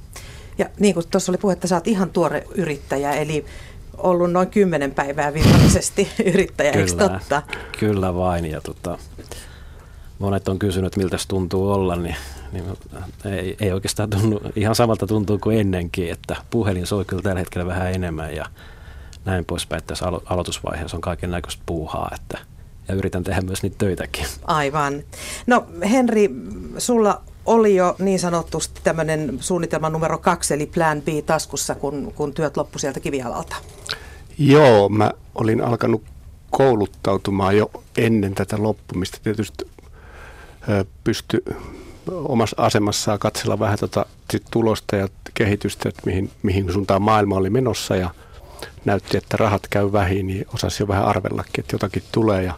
Ja 0.57 0.69
niin 0.79 0.93
kuin 0.93 1.05
tuossa 1.11 1.31
oli 1.31 1.37
puhe, 1.37 1.53
että 1.53 1.67
sä 1.67 1.75
oot 1.75 1.87
ihan 1.87 2.09
tuore 2.09 2.43
yrittäjä, 2.55 3.11
eli 3.11 3.45
ollut 3.97 4.31
noin 4.31 4.47
kymmenen 4.47 4.91
päivää 4.91 5.33
virallisesti 5.33 6.07
yrittäjä, 6.33 6.71
kyllä, 6.71 6.85
eikö 6.85 7.09
totta? 7.09 7.41
Kyllä 7.79 8.15
vain, 8.15 8.45
ja 8.45 8.61
tota, 8.61 8.97
monet 10.19 10.47
on 10.47 10.59
kysynyt, 10.59 10.97
miltä 10.97 11.17
se 11.17 11.27
tuntuu 11.27 11.71
olla, 11.71 11.95
niin 11.95 12.15
niin 12.51 12.65
ei, 13.25 13.57
ei 13.59 13.71
oikeastaan 13.71 14.09
tunnu, 14.09 14.41
ihan 14.55 14.75
samalta 14.75 15.07
tuntuu 15.07 15.39
kuin 15.39 15.59
ennenkin, 15.59 16.11
että 16.11 16.35
puhelin 16.49 16.87
soi 16.87 17.05
kyllä 17.05 17.21
tällä 17.21 17.39
hetkellä 17.39 17.67
vähän 17.67 17.93
enemmän 17.93 18.35
ja 18.35 18.45
näin 19.25 19.45
poispäin. 19.45 19.83
Tässä 19.83 20.05
alo- 20.05 20.23
aloitusvaiheessa 20.25 20.97
on 20.97 21.01
kaiken 21.01 21.31
näköistä 21.31 21.63
puuhaa, 21.65 22.11
että 22.15 22.37
ja 22.87 22.95
yritän 22.95 23.23
tehdä 23.23 23.41
myös 23.41 23.63
niitä 23.63 23.75
töitäkin. 23.77 24.25
Aivan. 24.43 25.03
No 25.47 25.65
Henri, 25.91 26.29
sulla 26.77 27.21
oli 27.45 27.75
jo 27.75 27.95
niin 27.99 28.19
sanotusti 28.19 28.81
tämmöinen 28.83 29.37
suunnitelma 29.39 29.89
numero 29.89 30.17
kaksi, 30.17 30.53
eli 30.53 30.65
plan 30.65 31.01
B 31.01 31.07
taskussa, 31.25 31.75
kun, 31.75 32.13
kun 32.15 32.33
työt 32.33 32.57
loppu 32.57 32.79
sieltä 32.79 32.99
kivialalta. 32.99 33.55
Joo, 34.37 34.89
mä 34.89 35.11
olin 35.35 35.61
alkanut 35.61 36.03
kouluttautumaan 36.49 37.57
jo 37.57 37.71
ennen 37.97 38.35
tätä 38.35 38.63
loppumista. 38.63 39.17
Tietysti 39.23 39.67
pysty 41.03 41.43
omassa 42.11 42.55
asemassaan 42.59 43.19
katsella 43.19 43.59
vähän 43.59 43.79
tota 43.79 44.05
sit 44.31 44.43
tulosta 44.51 44.95
ja 44.95 45.07
kehitystä, 45.33 45.89
että 45.89 46.01
mihin, 46.05 46.31
mihin 46.43 46.73
suuntaan 46.73 47.01
maailma 47.01 47.35
oli 47.35 47.49
menossa 47.49 47.95
ja 47.95 48.09
näytti, 48.85 49.17
että 49.17 49.37
rahat 49.37 49.67
käy 49.69 49.91
vähin, 49.91 50.27
niin 50.27 50.45
osasi 50.53 50.83
jo 50.83 50.87
vähän 50.87 51.05
arvellakin, 51.05 51.59
että 51.59 51.75
jotakin 51.75 52.03
tulee. 52.11 52.43
Ja 52.43 52.53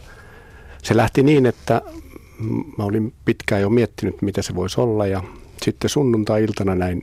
se 0.82 0.96
lähti 0.96 1.22
niin, 1.22 1.46
että 1.46 1.82
mä 2.78 2.84
olin 2.84 3.12
pitkään 3.24 3.62
jo 3.62 3.70
miettinyt, 3.70 4.22
mitä 4.22 4.42
se 4.42 4.54
voisi 4.54 4.80
olla 4.80 5.06
ja 5.06 5.22
sitten 5.62 5.90
sunnuntai-iltana 5.90 6.74
näin 6.74 7.02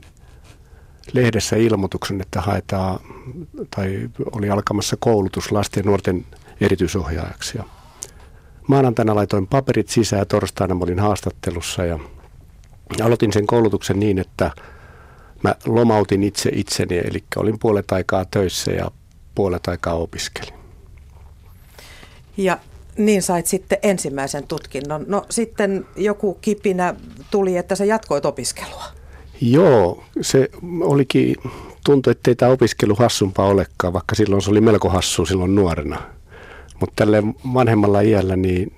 lehdessä 1.12 1.56
ilmoituksen, 1.56 2.20
että 2.20 2.40
haetaan, 2.40 3.00
tai 3.76 4.10
oli 4.32 4.50
alkamassa 4.50 4.96
koulutus 5.00 5.52
lasten 5.52 5.80
ja 5.80 5.86
nuorten 5.86 6.26
erityisohjaajaksi. 6.60 7.58
Ja 7.58 7.64
maanantaina 8.68 9.14
laitoin 9.14 9.46
paperit 9.46 9.88
sisään, 9.88 10.26
torstaina 10.26 10.74
mä 10.74 10.84
olin 10.84 10.98
haastattelussa 10.98 11.84
ja 11.84 11.98
aloitin 13.02 13.32
sen 13.32 13.46
koulutuksen 13.46 14.00
niin, 14.00 14.18
että 14.18 14.50
mä 15.42 15.54
lomautin 15.66 16.22
itse 16.22 16.50
itseni, 16.54 16.98
eli 16.98 17.24
olin 17.36 17.58
puolet 17.58 17.92
aikaa 17.92 18.24
töissä 18.24 18.70
ja 18.70 18.90
puolet 19.34 19.68
aikaa 19.68 19.94
opiskelin. 19.94 20.54
Ja 22.36 22.58
niin 22.96 23.22
sait 23.22 23.46
sitten 23.46 23.78
ensimmäisen 23.82 24.46
tutkinnon. 24.46 25.04
No 25.08 25.26
sitten 25.30 25.86
joku 25.96 26.38
kipinä 26.40 26.94
tuli, 27.30 27.56
että 27.56 27.74
sä 27.74 27.84
jatkoit 27.84 28.24
opiskelua. 28.24 28.84
Joo, 29.40 30.04
se 30.20 30.48
olikin, 30.80 31.36
tuntui, 31.84 32.10
ettei 32.10 32.34
tämä 32.34 32.52
opiskelu 32.52 32.94
hassumpaa 32.94 33.46
olekaan, 33.46 33.92
vaikka 33.92 34.14
silloin 34.14 34.42
se 34.42 34.50
oli 34.50 34.60
melko 34.60 34.88
hassu 34.88 35.26
silloin 35.26 35.54
nuorena. 35.54 36.02
Mutta 36.80 36.94
tälle 36.96 37.22
vanhemmalla 37.54 38.00
iällä 38.00 38.36
niin 38.36 38.72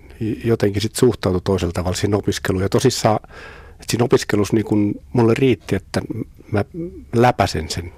jotenkin 0.45 0.83
sitten 0.83 1.01
suhtautui 1.01 1.41
toisella 1.45 1.73
tavalla 1.73 1.97
siihen 1.97 2.15
opiskeluun. 2.15 2.63
Ja 2.63 2.69
tosissaan 2.69 3.19
et 3.83 3.91
siinä 3.91 4.05
opiskelussa 4.05 4.55
niin 4.55 4.65
kun 4.65 4.95
mulle 5.13 5.35
riitti, 5.35 5.77
että 5.77 6.03
mä 6.53 6.65
läpäsen 7.13 7.71
sen. 7.71 7.93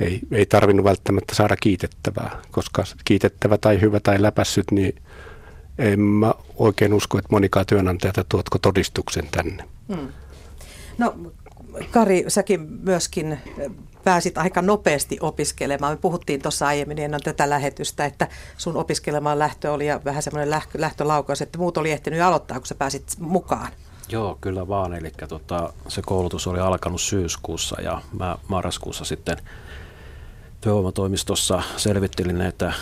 Ei, 0.00 0.20
ei 0.30 0.46
tarvinnut 0.46 0.84
välttämättä 0.84 1.34
saada 1.34 1.56
kiitettävää, 1.56 2.42
koska 2.50 2.84
kiitettävä 3.04 3.58
tai 3.58 3.80
hyvä 3.80 4.00
tai 4.00 4.22
läpässyt, 4.22 4.70
niin 4.70 5.02
en 5.78 6.00
mä 6.00 6.34
oikein 6.56 6.94
usko, 6.94 7.18
että 7.18 7.28
monikaan 7.32 7.66
työnantajata 7.66 8.24
tuotko 8.28 8.58
todistuksen 8.58 9.28
tänne. 9.30 9.64
Hmm. 9.88 10.08
No 10.98 11.14
Kari, 11.90 12.24
säkin 12.28 12.60
myöskin 12.60 13.38
pääsit 14.04 14.38
aika 14.38 14.62
nopeasti 14.62 15.18
opiskelemaan. 15.20 15.92
Me 15.92 15.96
puhuttiin 15.96 16.42
tuossa 16.42 16.66
aiemmin 16.66 16.98
ennen 16.98 17.20
tätä 17.20 17.50
lähetystä, 17.50 18.04
että 18.04 18.28
sun 18.56 18.76
opiskelemaan 18.76 19.38
lähtö 19.38 19.72
oli 19.72 19.86
ja 19.86 20.00
vähän 20.04 20.22
semmoinen 20.22 20.60
lähtölaukaus, 20.74 21.42
että 21.42 21.58
muut 21.58 21.76
oli 21.76 21.90
ehtinyt 21.90 22.20
aloittaa, 22.20 22.58
kun 22.58 22.66
sä 22.66 22.74
pääsit 22.74 23.04
mukaan. 23.18 23.72
Joo, 24.08 24.38
kyllä 24.40 24.68
vaan. 24.68 24.94
Eli 24.94 25.12
tota, 25.28 25.72
se 25.88 26.02
koulutus 26.02 26.46
oli 26.46 26.60
alkanut 26.60 27.00
syyskuussa 27.00 27.80
ja 27.82 28.02
mä 28.18 28.36
marraskuussa 28.48 29.04
sitten 29.04 29.36
työvoimatoimistossa 30.60 31.62
selvittelin 31.76 32.38
näitä 32.38 32.72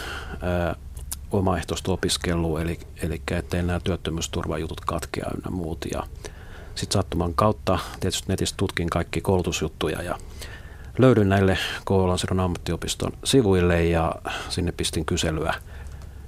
omaehtoista 1.30 1.92
opiskelua, 1.92 2.60
eli, 2.60 2.78
eli 3.02 3.22
ettei 3.30 3.62
nämä 3.62 3.80
työttömyysturvajutut 3.80 4.80
katkea 4.80 5.30
ynnä 5.36 5.50
muut. 5.50 5.84
Ja 5.92 6.02
sitten 6.74 6.92
sattuman 6.92 7.34
kautta 7.34 7.78
tietysti 8.00 8.24
netistä 8.28 8.56
tutkin 8.56 8.90
kaikki 8.90 9.20
koulutusjuttuja 9.20 10.02
ja 10.02 10.18
löydyin 10.98 11.28
näille 11.28 11.58
Kouvolan 11.84 12.40
ammattiopiston 12.40 13.12
sivuille 13.24 13.84
ja 13.84 14.14
sinne 14.48 14.72
pistin 14.72 15.04
kyselyä, 15.04 15.54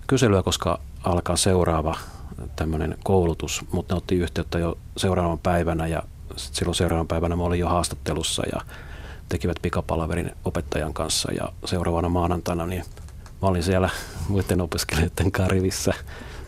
kyselyä 0.07 0.43
koska 0.43 0.81
alkaa 1.05 1.37
seuraava 1.37 1.97
tämmöinen 2.57 2.99
koulutus, 3.05 3.65
mutta 3.73 3.95
ne 3.95 3.99
otti 3.99 4.15
yhteyttä 4.15 4.59
jo 4.59 4.79
seuraavan 4.97 5.39
päivänä 5.39 5.87
ja 5.87 6.03
silloin 6.37 6.75
seuraavan 6.75 7.09
päivänä 7.09 7.37
mä 7.37 7.43
olin 7.43 7.61
jo 7.61 7.69
haastattelussa 7.69 8.43
ja 8.53 8.61
tekivät 9.29 9.57
pikapalaverin 9.63 10.31
opettajan 10.45 10.95
kanssa 10.95 11.33
ja 11.33 11.53
seuraavana 11.65 12.09
maanantaina 12.09 12.67
niin 12.67 12.85
mä 13.43 13.49
olin 13.49 13.63
siellä 13.63 13.91
muiden 14.29 14.61
opiskelijoiden 14.61 15.33
karivissä 15.33 15.95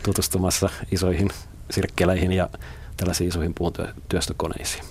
tutustumassa 0.03 0.69
isoihin 0.91 1.29
sirkkeleihin 1.71 2.31
ja 2.31 2.49
tällaisiin 2.97 3.27
isoihin 3.27 3.53
puuntyöstökoneisiin. 3.53 4.83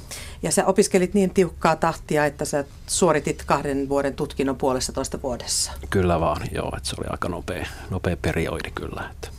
Ja 0.43 0.53
sä 0.53 0.67
opiskelit 0.67 1.15
niin 1.15 1.31
tiukkaa 1.31 1.77
tahtia, 1.77 2.27
että 2.27 2.45
sä 2.45 2.65
suoritit 2.87 3.43
kahden 3.47 3.89
vuoden 3.89 4.15
tutkinnon 4.15 4.57
puolessa 4.57 4.93
toista 4.93 5.23
vuodessa. 5.23 5.73
Kyllä 5.91 6.21
vaan, 6.21 6.43
joo, 6.53 6.73
että 6.77 6.89
se 6.89 6.97
oli 6.99 7.07
aika 7.11 7.29
nopea, 7.29 7.67
nopea 7.91 8.17
periodi 8.17 8.71
kyllä. 8.71 9.11
Että. 9.11 9.36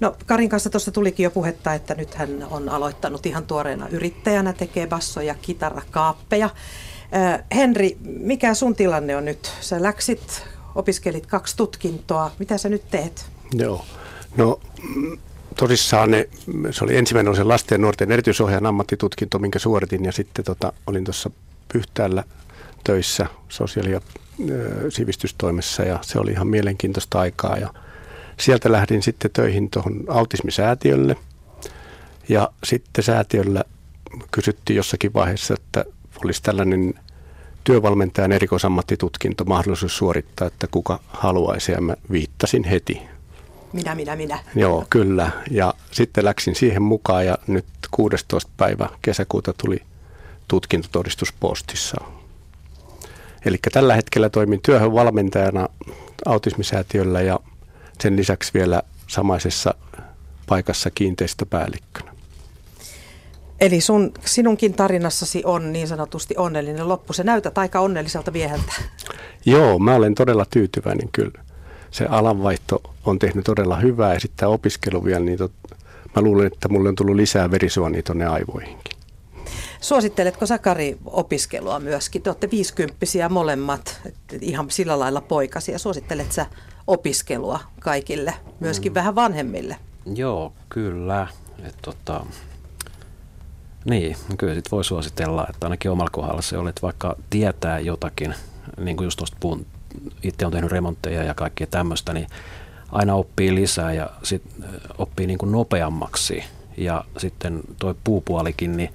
No 0.00 0.16
Karin 0.26 0.48
kanssa 0.48 0.70
tuossa 0.70 0.90
tulikin 0.90 1.24
jo 1.24 1.30
puhetta, 1.30 1.74
että 1.74 1.94
nyt 1.94 2.14
hän 2.14 2.46
on 2.50 2.68
aloittanut 2.68 3.26
ihan 3.26 3.46
tuoreena 3.46 3.88
yrittäjänä, 3.88 4.52
tekee 4.52 4.86
bassoja, 4.86 5.34
kitarakaappeja. 5.42 6.50
Äh, 7.16 7.42
Henri, 7.54 7.96
mikä 8.02 8.54
sun 8.54 8.74
tilanne 8.76 9.16
on 9.16 9.24
nyt? 9.24 9.52
Sä 9.60 9.82
läksit, 9.82 10.44
opiskelit 10.74 11.26
kaksi 11.26 11.56
tutkintoa. 11.56 12.30
Mitä 12.38 12.58
sä 12.58 12.68
nyt 12.68 12.90
teet? 12.90 13.26
Joo, 13.54 13.84
no 14.36 14.60
tosissaan 15.56 16.10
ne, 16.10 16.28
se 16.70 16.84
oli 16.84 16.96
ensimmäinen 16.96 17.28
oli 17.28 17.36
se 17.36 17.44
lasten 17.44 17.76
ja 17.76 17.78
nuorten 17.78 18.12
erityisohjaajan 18.12 18.66
ammattitutkinto, 18.66 19.38
minkä 19.38 19.58
suoritin 19.58 20.04
ja 20.04 20.12
sitten 20.12 20.44
tota, 20.44 20.72
olin 20.86 21.04
tuossa 21.04 21.30
Pyhtäällä 21.72 22.24
töissä 22.84 23.26
sosiaali- 23.48 23.92
ja 23.92 24.00
ö, 24.50 24.90
sivistystoimessa 24.90 25.82
ja 25.82 25.98
se 26.02 26.18
oli 26.18 26.30
ihan 26.30 26.46
mielenkiintoista 26.46 27.20
aikaa 27.20 27.56
ja 27.56 27.74
sieltä 28.40 28.72
lähdin 28.72 29.02
sitten 29.02 29.30
töihin 29.30 29.70
tuohon 29.70 30.04
autismisäätiölle 30.08 31.16
ja 32.28 32.50
sitten 32.64 33.04
säätiöllä 33.04 33.64
kysyttiin 34.30 34.76
jossakin 34.76 35.14
vaiheessa, 35.14 35.54
että 35.54 35.84
olisi 36.24 36.42
tällainen 36.42 36.94
työvalmentajan 37.64 38.32
erikoisammattitutkinto 38.32 39.44
mahdollisuus 39.44 39.96
suorittaa, 39.96 40.46
että 40.46 40.66
kuka 40.70 41.00
haluaisi 41.08 41.72
ja 41.72 41.80
mä 41.80 41.94
viittasin 42.10 42.64
heti 42.64 43.00
minä, 43.74 43.94
minä, 43.94 44.16
minä. 44.16 44.38
Joo, 44.54 44.86
kyllä. 44.90 45.30
Ja 45.50 45.74
sitten 45.90 46.24
läksin 46.24 46.54
siihen 46.54 46.82
mukaan 46.82 47.26
ja 47.26 47.38
nyt 47.46 47.66
16. 47.90 48.50
päivä 48.56 48.88
kesäkuuta 49.02 49.52
tuli 49.52 49.82
tutkintotodistus 50.48 51.32
postissa. 51.40 51.96
Eli 53.44 53.58
tällä 53.72 53.94
hetkellä 53.94 54.28
toimin 54.28 54.60
työhön 54.62 54.92
valmentajana 54.92 55.68
autismisäätiöllä 56.26 57.20
ja 57.20 57.40
sen 58.00 58.16
lisäksi 58.16 58.54
vielä 58.54 58.82
samaisessa 59.06 59.74
paikassa 60.46 60.90
kiinteistöpäällikkönä. 60.90 62.14
Eli 63.60 63.80
sun, 63.80 64.12
sinunkin 64.24 64.74
tarinassasi 64.74 65.42
on 65.44 65.72
niin 65.72 65.88
sanotusti 65.88 66.34
onnellinen 66.36 66.88
loppu. 66.88 67.12
Se 67.12 67.24
näytät 67.24 67.58
aika 67.58 67.80
onnelliselta 67.80 68.32
vieheltä. 68.32 68.72
Joo, 69.46 69.78
mä 69.78 69.94
olen 69.94 70.14
todella 70.14 70.46
tyytyväinen 70.50 71.08
kyllä 71.12 71.44
se 71.94 72.06
alanvaihto 72.06 72.82
on 73.04 73.18
tehnyt 73.18 73.44
todella 73.44 73.76
hyvää 73.76 74.14
ja 74.14 74.20
sitten 74.20 74.48
opiskelu 74.48 75.04
vielä, 75.04 75.24
niin 75.24 75.38
tot, 75.38 75.52
mä 76.16 76.22
luulen, 76.22 76.46
että 76.46 76.68
mulle 76.68 76.88
on 76.88 76.94
tullut 76.94 77.16
lisää 77.16 77.50
verisuonia 77.50 78.02
tuonne 78.02 78.26
aivoihinkin. 78.26 78.98
Suositteletko 79.80 80.46
Sakari 80.46 80.98
opiskelua 81.04 81.80
myöskin? 81.80 82.22
Te 82.22 82.30
olette 82.30 82.50
viisikymppisiä 82.50 83.28
molemmat, 83.28 84.00
ihan 84.40 84.70
sillä 84.70 84.98
lailla 84.98 85.20
poikasia. 85.20 85.78
Suosittelet 85.78 86.32
sä 86.32 86.46
opiskelua 86.86 87.60
kaikille, 87.80 88.34
myöskin 88.60 88.92
mm. 88.92 88.94
vähän 88.94 89.14
vanhemmille? 89.14 89.76
Joo, 90.14 90.52
kyllä. 90.68 91.26
Et, 91.64 91.74
tota, 91.82 92.26
niin, 93.84 94.16
kyllä 94.38 94.54
sit 94.54 94.72
voi 94.72 94.84
suositella, 94.84 95.46
että 95.50 95.66
ainakin 95.66 95.90
omalla 95.90 96.10
kohdalla 96.12 96.42
se 96.42 96.58
on, 96.58 96.68
että 96.68 96.82
vaikka 96.82 97.16
tietää 97.30 97.78
jotakin, 97.78 98.34
niin 98.80 98.96
kuin 98.96 99.04
just 99.04 99.16
tuosta 99.16 99.36
puhun 99.40 99.66
itse 100.22 100.46
on 100.46 100.52
tehnyt 100.52 100.70
remontteja 100.70 101.22
ja 101.22 101.34
kaikkea 101.34 101.66
tämmöistä, 101.66 102.12
niin 102.12 102.26
aina 102.92 103.14
oppii 103.14 103.54
lisää 103.54 103.92
ja 103.92 104.10
sit 104.22 104.42
oppii 104.98 105.26
niin 105.26 105.38
kuin 105.38 105.52
nopeammaksi. 105.52 106.44
Ja 106.76 107.04
sitten 107.18 107.60
toi 107.78 107.94
puupuolikin, 108.04 108.76
niin 108.76 108.90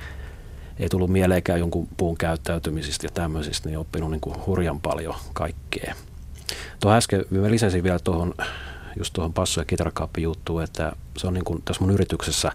ei 0.79 0.89
tullut 0.89 1.09
mieleenkään 1.09 1.59
jonkun 1.59 1.87
puun 1.97 2.17
käyttäytymisistä 2.17 3.05
ja 3.05 3.11
tämmöisistä, 3.13 3.69
niin 3.69 3.79
oppinut 3.79 4.11
niin 4.11 4.21
kuin 4.21 4.35
hurjan 4.45 4.81
paljon 4.81 5.15
kaikkea. 5.33 5.95
Tuohon 6.79 6.97
äsken 6.97 7.25
mä 7.29 7.51
lisäsin 7.51 7.83
vielä 7.83 7.99
tuohon 7.99 8.33
just 8.97 9.13
tuohon 9.13 9.33
passo- 9.33 9.61
ja 9.61 9.65
kitarakaappi 9.65 10.21
juttuun, 10.21 10.63
että 10.63 10.91
se 11.17 11.27
on 11.27 11.33
niin 11.33 11.43
kuin 11.43 11.61
tässä 11.65 11.83
mun 11.83 11.93
yrityksessä 11.93 12.51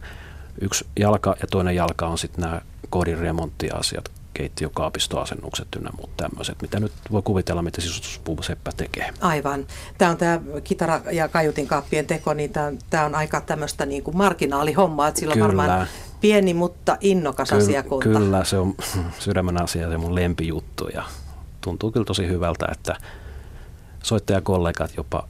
yksi 0.60 0.86
jalka 0.98 1.36
ja 1.40 1.46
toinen 1.46 1.76
jalka 1.76 2.06
on 2.06 2.18
sitten 2.18 2.42
nämä 2.42 2.60
koodin 2.90 3.18
remonttiasiat, 3.18 4.10
keittiökaapistoasennukset 4.34 5.68
ynnä 5.76 5.90
muut 5.96 6.16
tämmöiset, 6.16 6.62
mitä 6.62 6.80
nyt 6.80 6.92
voi 7.12 7.22
kuvitella, 7.22 7.62
mitä 7.62 7.80
sisustuspuuseppä 7.80 8.70
tekee. 8.76 9.10
Aivan. 9.20 9.66
Tämä 9.98 10.10
on 10.10 10.16
tämä 10.16 10.40
kitara- 10.64 11.10
ja 11.12 11.28
kaiutinkaappien 11.28 12.06
teko, 12.06 12.34
niin 12.34 12.50
tämä, 12.52 12.72
tämä 12.90 13.04
on 13.04 13.14
aika 13.14 13.40
tämmöistä 13.40 13.86
niin 13.86 14.02
kuin 14.02 14.16
marginaalihommaa, 14.16 15.08
että 15.08 15.20
sillä 15.20 15.32
on 15.32 15.34
kyllä. 15.34 15.46
varmaan 15.46 15.86
pieni, 16.20 16.54
mutta 16.54 16.96
innokas 17.00 17.48
Ky- 17.48 17.56
asiakunta. 17.56 18.08
Kyllä, 18.08 18.44
se 18.44 18.58
on 18.58 18.74
sydämen 19.18 19.62
asia, 19.62 19.90
se 19.90 19.98
mun 19.98 20.14
lempijuttu 20.14 20.88
ja 20.88 21.02
tuntuu 21.60 21.92
kyllä 21.92 22.06
tosi 22.06 22.28
hyvältä, 22.28 22.66
että 22.72 22.96
soittajakollegat 24.04 24.96
jopa 24.96 25.28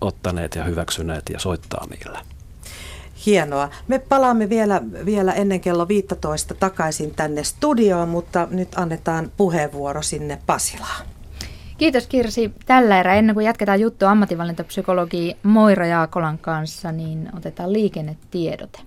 ottaneet 0.00 0.54
ja 0.54 0.64
hyväksyneet 0.64 1.28
ja 1.28 1.38
soittaa 1.38 1.86
niillä. 1.90 2.20
Hienoa. 3.26 3.68
Me 3.88 3.98
palaamme 3.98 4.48
vielä, 4.48 4.82
vielä 5.04 5.32
ennen 5.32 5.60
kello 5.60 5.88
15 5.88 6.54
takaisin 6.54 7.14
tänne 7.14 7.44
studioon, 7.44 8.08
mutta 8.08 8.48
nyt 8.50 8.68
annetaan 8.76 9.32
puheenvuoro 9.36 10.02
sinne 10.02 10.38
Pasilaan. 10.46 11.06
Kiitos 11.78 12.06
Kirsi. 12.06 12.52
Tällä 12.66 13.00
erää 13.00 13.14
ennen 13.14 13.34
kuin 13.34 13.46
jatketaan 13.46 13.80
juttua 13.80 14.10
ammatinvalintapsykologi 14.10 15.36
Moira 15.42 15.86
Jaakolan 15.86 16.38
kanssa, 16.38 16.92
niin 16.92 17.28
otetaan 17.36 17.72
liikennetiedote. 17.72 18.78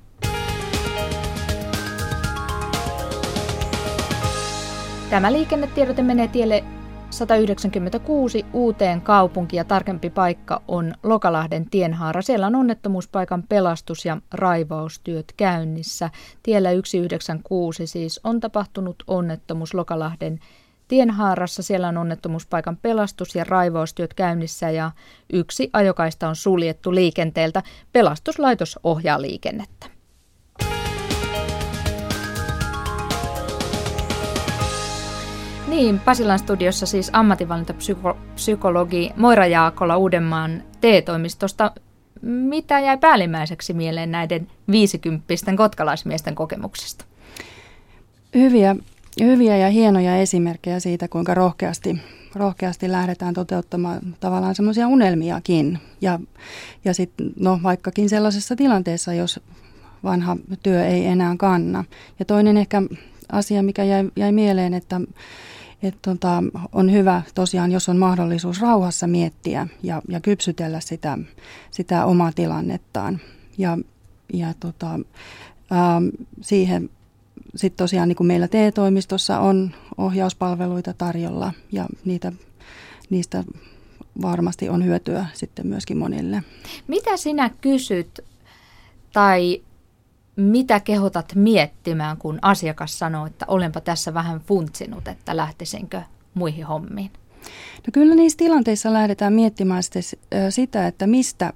Tämä 5.09 5.33
liikennetiedote 5.33 6.01
menee 6.01 6.27
tielle 6.27 6.63
196 7.09 8.45
uuteen 8.53 9.01
kaupunki 9.01 9.55
ja 9.55 9.63
tarkempi 9.63 10.09
paikka 10.09 10.61
on 10.67 10.93
Lokalahden 11.03 11.69
tienhaara. 11.69 12.21
Siellä 12.21 12.47
on 12.47 12.55
onnettomuuspaikan 12.55 13.43
pelastus- 13.43 14.05
ja 14.05 14.17
raivaustyöt 14.33 15.33
käynnissä. 15.37 16.09
Tiellä 16.43 16.69
196 16.69 17.87
siis 17.87 18.19
on 18.23 18.39
tapahtunut 18.39 19.03
onnettomuus 19.07 19.73
Lokalahden 19.73 20.39
tienhaarassa. 20.87 21.63
Siellä 21.63 21.87
on 21.87 21.97
onnettomuuspaikan 21.97 22.77
pelastus- 22.77 23.35
ja 23.35 23.43
raivaustyöt 23.43 24.13
käynnissä 24.13 24.69
ja 24.69 24.91
yksi 25.33 25.69
ajokaista 25.73 26.29
on 26.29 26.35
suljettu 26.35 26.95
liikenteeltä. 26.95 27.63
Pelastuslaitos 27.93 28.79
ohjaa 28.83 29.21
liikennettä. 29.21 29.96
Niin, 35.67 35.99
Pasilan 35.99 36.39
studiossa 36.39 36.85
siis 36.85 37.09
ammatinvalintapsykologi 37.13 39.11
Moira 39.15 39.47
Jaakola 39.47 39.97
Uudenmaan 39.97 40.63
TE-toimistosta. 40.81 41.71
Mitä 42.21 42.79
jäi 42.79 42.97
päällimmäiseksi 42.97 43.73
mieleen 43.73 44.11
näiden 44.11 44.47
viisikymppisten 44.71 45.55
kotkalaismiesten 45.55 46.35
kokemuksista? 46.35 47.05
Hyviä, 48.35 48.75
hyviä 49.21 49.57
ja 49.57 49.69
hienoja 49.69 50.17
esimerkkejä 50.17 50.79
siitä, 50.79 51.07
kuinka 51.07 51.33
rohkeasti, 51.33 51.97
rohkeasti 52.35 52.91
lähdetään 52.91 53.33
toteuttamaan 53.33 53.99
tavallaan 54.19 54.55
semmoisia 54.55 54.87
unelmiakin. 54.87 55.79
Ja, 56.01 56.19
ja 56.85 56.93
sitten 56.93 57.33
no, 57.39 57.59
vaikkakin 57.63 58.09
sellaisessa 58.09 58.55
tilanteessa, 58.55 59.13
jos 59.13 59.39
vanha 60.03 60.37
työ 60.63 60.85
ei 60.85 61.05
enää 61.05 61.35
kanna. 61.37 61.83
Ja 62.19 62.25
toinen 62.25 62.57
ehkä 62.57 62.81
asia, 63.31 63.63
mikä 63.63 63.83
jäi, 63.83 64.11
jäi 64.15 64.31
mieleen, 64.31 64.73
että 64.73 65.01
et 65.83 65.95
tota, 66.01 66.43
on 66.71 66.91
hyvä 66.91 67.21
tosiaan, 67.35 67.71
jos 67.71 67.89
on 67.89 67.97
mahdollisuus 67.97 68.61
rauhassa 68.61 69.07
miettiä 69.07 69.67
ja, 69.83 70.01
ja 70.07 70.19
kypsytellä 70.19 70.79
sitä, 70.79 71.17
sitä 71.71 72.05
omaa 72.05 72.31
tilannettaan. 72.31 73.19
Ja, 73.57 73.77
ja 74.33 74.53
tota, 74.59 74.93
ähm, 75.71 76.07
siihen 76.41 76.89
sitten 77.55 77.77
tosiaan 77.77 78.07
niin 78.07 78.15
kuin 78.15 78.27
meillä 78.27 78.47
TE-toimistossa 78.47 79.39
on 79.39 79.71
ohjauspalveluita 79.97 80.93
tarjolla 80.93 81.53
ja 81.71 81.85
niitä, 82.05 82.31
niistä 83.09 83.43
varmasti 84.21 84.69
on 84.69 84.85
hyötyä 84.85 85.25
sitten 85.33 85.67
myöskin 85.67 85.97
monille. 85.97 86.43
Mitä 86.87 87.17
sinä 87.17 87.49
kysyt 87.61 88.19
tai 89.13 89.61
mitä 90.37 90.79
kehotat 90.79 91.35
miettimään, 91.35 92.17
kun 92.17 92.39
asiakas 92.41 92.99
sanoo, 92.99 93.25
että 93.25 93.45
olenpa 93.47 93.81
tässä 93.81 94.13
vähän 94.13 94.39
funtsinut, 94.39 95.07
että 95.07 95.37
lähtisinkö 95.37 96.01
muihin 96.33 96.65
hommiin? 96.65 97.11
No 97.77 97.91
kyllä 97.93 98.15
niissä 98.15 98.37
tilanteissa 98.37 98.93
lähdetään 98.93 99.33
miettimään 99.33 99.83
sitä, 100.49 100.87
että 100.87 101.07
mistä 101.07 101.53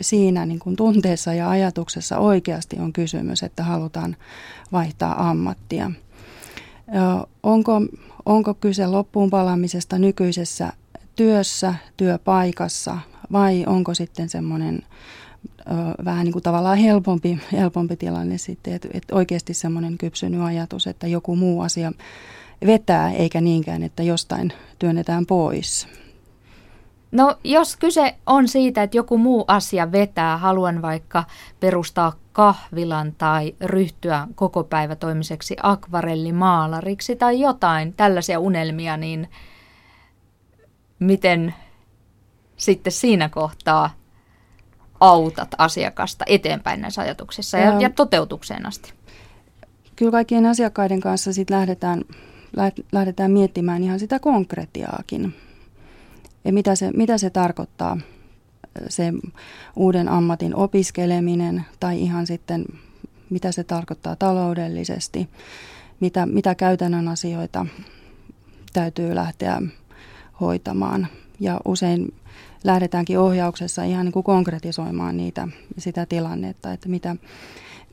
siinä 0.00 0.46
niin 0.46 0.58
kuin 0.58 0.76
tunteessa 0.76 1.34
ja 1.34 1.50
ajatuksessa 1.50 2.18
oikeasti 2.18 2.76
on 2.78 2.92
kysymys, 2.92 3.42
että 3.42 3.62
halutaan 3.62 4.16
vaihtaa 4.72 5.28
ammattia. 5.30 5.90
Onko, 7.42 7.80
onko 8.26 8.54
kyse 8.54 8.86
loppuun 8.86 9.30
palaamisesta 9.30 9.98
nykyisessä 9.98 10.72
työssä, 11.16 11.74
työpaikassa 11.96 12.98
vai 13.32 13.64
onko 13.66 13.94
sitten 13.94 14.28
semmoinen 14.28 14.82
vähän 16.04 16.24
niin 16.24 16.32
kuin 16.32 16.42
tavallaan 16.42 16.78
helpompi, 16.78 17.38
helpompi 17.52 17.96
tilanne 17.96 18.38
sitten, 18.38 18.74
että, 18.74 18.88
että 18.92 19.14
oikeasti 19.14 19.54
semmoinen 19.54 19.98
kypsynyt 19.98 20.40
ajatus, 20.40 20.86
että 20.86 21.06
joku 21.06 21.36
muu 21.36 21.60
asia 21.60 21.92
vetää, 22.66 23.12
eikä 23.12 23.40
niinkään, 23.40 23.82
että 23.82 24.02
jostain 24.02 24.52
työnnetään 24.78 25.26
pois. 25.26 25.88
No 27.12 27.38
jos 27.44 27.76
kyse 27.76 28.14
on 28.26 28.48
siitä, 28.48 28.82
että 28.82 28.96
joku 28.96 29.18
muu 29.18 29.44
asia 29.48 29.92
vetää, 29.92 30.36
haluan 30.36 30.82
vaikka 30.82 31.24
perustaa 31.60 32.12
kahvilan 32.32 33.14
tai 33.18 33.54
ryhtyä 33.60 34.26
koko 34.34 34.68
toimiseksi 35.00 35.56
akvarellimaalariksi 35.62 37.16
tai 37.16 37.40
jotain 37.40 37.92
tällaisia 37.92 38.40
unelmia, 38.40 38.96
niin 38.96 39.28
miten 40.98 41.54
sitten 42.56 42.92
siinä 42.92 43.28
kohtaa 43.28 43.90
autat 45.00 45.54
asiakasta 45.58 46.24
eteenpäin 46.28 46.80
näissä 46.80 47.02
ajatuksissa 47.02 47.58
ja, 47.58 47.80
ja 47.80 47.90
toteutukseen 47.90 48.66
asti? 48.66 48.92
Kyllä 49.96 50.12
kaikkien 50.12 50.46
asiakkaiden 50.46 51.00
kanssa 51.00 51.32
sit 51.32 51.50
lähdetään, 51.50 52.04
lähdetään 52.92 53.30
miettimään 53.30 53.82
ihan 53.82 53.98
sitä 53.98 54.18
konkretiaakin. 54.18 55.34
Ja 56.44 56.52
mitä 56.52 56.74
se, 56.74 56.90
mitä 56.90 57.18
se 57.18 57.30
tarkoittaa, 57.30 57.98
se 58.88 59.12
uuden 59.76 60.08
ammatin 60.08 60.54
opiskeleminen 60.54 61.64
tai 61.80 62.00
ihan 62.00 62.26
sitten 62.26 62.64
mitä 63.30 63.52
se 63.52 63.64
tarkoittaa 63.64 64.16
taloudellisesti, 64.16 65.28
mitä, 66.00 66.26
mitä 66.26 66.54
käytännön 66.54 67.08
asioita 67.08 67.66
täytyy 68.72 69.14
lähteä 69.14 69.62
hoitamaan. 70.40 71.06
Ja 71.40 71.60
usein 71.64 72.14
lähdetäänkin 72.64 73.18
ohjauksessa 73.18 73.84
ihan 73.84 74.04
niin 74.04 74.12
kuin 74.12 74.24
konkretisoimaan 74.24 75.16
niitä, 75.16 75.48
sitä 75.78 76.06
tilannetta, 76.06 76.72
että 76.72 76.88
mitä, 76.88 77.16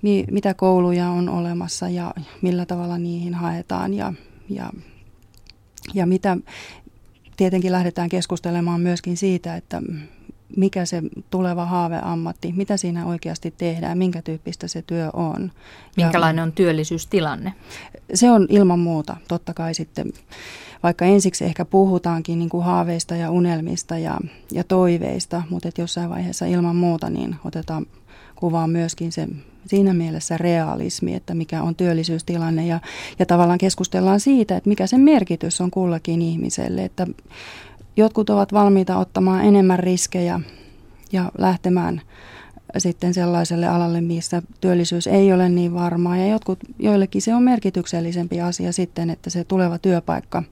mi, 0.02 0.26
mitä 0.32 0.54
kouluja 0.54 1.10
on 1.10 1.30
olemassa 1.30 1.90
ja 1.90 2.14
millä 2.42 2.66
tavalla 2.66 2.98
niihin 2.98 3.34
haetaan 3.34 3.94
ja, 3.94 4.14
ja, 4.50 4.70
ja 5.94 6.06
mitä 6.06 6.38
tietenkin 7.38 7.72
lähdetään 7.72 8.10
keskustelemaan 8.10 8.82
myöskin 8.82 9.18
siitä, 9.18 9.56
että 9.56 9.82
mikä 10.56 10.86
se 10.86 11.02
tuleva 11.30 11.66
haaveammatti, 11.66 12.54
mitä 12.56 12.78
siinä 12.78 13.06
oikeasti 13.06 13.54
tehdään, 13.58 13.98
minkä 13.98 14.22
tyyppistä 14.22 14.68
se 14.68 14.82
työ 14.82 15.10
on. 15.14 15.52
Minkälainen 15.98 16.44
on 16.44 16.52
työllisyystilanne? 16.52 17.54
Se 18.14 18.32
on 18.32 18.48
ilman 18.50 18.80
muuta, 18.80 19.18
totta 19.28 19.54
kai 19.54 19.74
sitten, 19.74 20.14
vaikka 20.84 21.06
ensiksi 21.06 21.46
ehkä 21.46 21.66
puhutaankin 21.66 22.40
niin 22.40 22.50
kuin 22.50 22.64
haaveista 22.64 23.16
ja 23.16 23.32
unelmista 23.32 23.98
ja, 23.98 24.20
ja 24.52 24.64
toiveista, 24.64 25.44
mutta 25.50 25.68
että 25.68 25.82
jossain 25.82 26.10
vaiheessa 26.10 26.46
ilman 26.46 26.76
muuta 26.76 27.10
niin 27.10 27.36
otetaan 27.46 27.86
kuvaan 28.36 28.70
myöskin 28.70 29.12
se 29.12 29.28
siinä 29.68 29.94
mielessä 29.94 30.38
realismi, 30.38 31.14
että 31.14 31.34
mikä 31.34 31.64
on 31.64 31.76
työllisyystilanne 31.76 32.66
ja, 32.66 32.80
ja 33.20 33.26
tavallaan 33.26 33.58
keskustellaan 33.58 34.20
siitä, 34.20 34.58
että 34.58 34.70
mikä 34.70 34.88
sen 34.88 35.02
merkitys 35.02 35.62
on 35.62 35.72
kullakin 35.72 36.22
ihmiselle, 36.22 36.86
että 36.86 37.08
Jotkut 37.98 38.30
ovat 38.30 38.54
valmiita 38.54 38.98
ottamaan 38.98 39.46
enemmän 39.46 39.80
riskejä 39.80 40.40
ja 41.12 41.32
lähtemään 41.38 42.02
sitten 42.78 43.14
sellaiselle 43.14 43.68
alalle, 43.68 44.02
missä 44.02 44.42
työllisyys 44.62 45.08
ei 45.08 45.34
ole 45.34 45.50
niin 45.50 45.74
varmaa. 45.74 46.18
Ja 46.18 46.28
jotkut, 46.28 46.60
joillekin 46.80 47.22
se 47.22 47.36
on 47.36 47.44
merkityksellisempi 47.44 48.42
asia 48.42 48.72
sitten, 48.72 49.10
että 49.10 49.30
se 49.30 49.44
tuleva 49.44 49.78
työpaikka, 49.78 50.44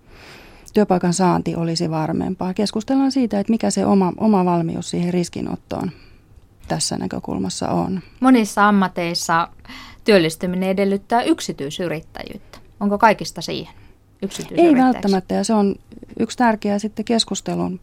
työpaikan 0.73 1.13
saanti 1.13 1.55
olisi 1.55 1.89
varmempaa. 1.89 2.53
Keskustellaan 2.53 3.11
siitä, 3.11 3.39
että 3.39 3.51
mikä 3.51 3.69
se 3.69 3.85
oma, 3.85 4.13
oma 4.17 4.45
valmius 4.45 4.89
siihen 4.89 5.13
riskinottoon 5.13 5.91
tässä 6.67 6.97
näkökulmassa 6.97 7.69
on. 7.69 8.01
Monissa 8.19 8.67
ammateissa 8.67 9.47
työllistyminen 10.03 10.69
edellyttää 10.69 11.23
yksityisyrittäjyyttä. 11.23 12.57
Onko 12.79 12.97
kaikista 12.97 13.41
siihen? 13.41 13.73
Ei 14.51 14.75
välttämättä 14.75 15.33
ja 15.33 15.43
se 15.43 15.53
on 15.53 15.75
yksi 16.19 16.37
tärkeä 16.37 16.79
sitten 16.79 17.05
keskustelun 17.05 17.79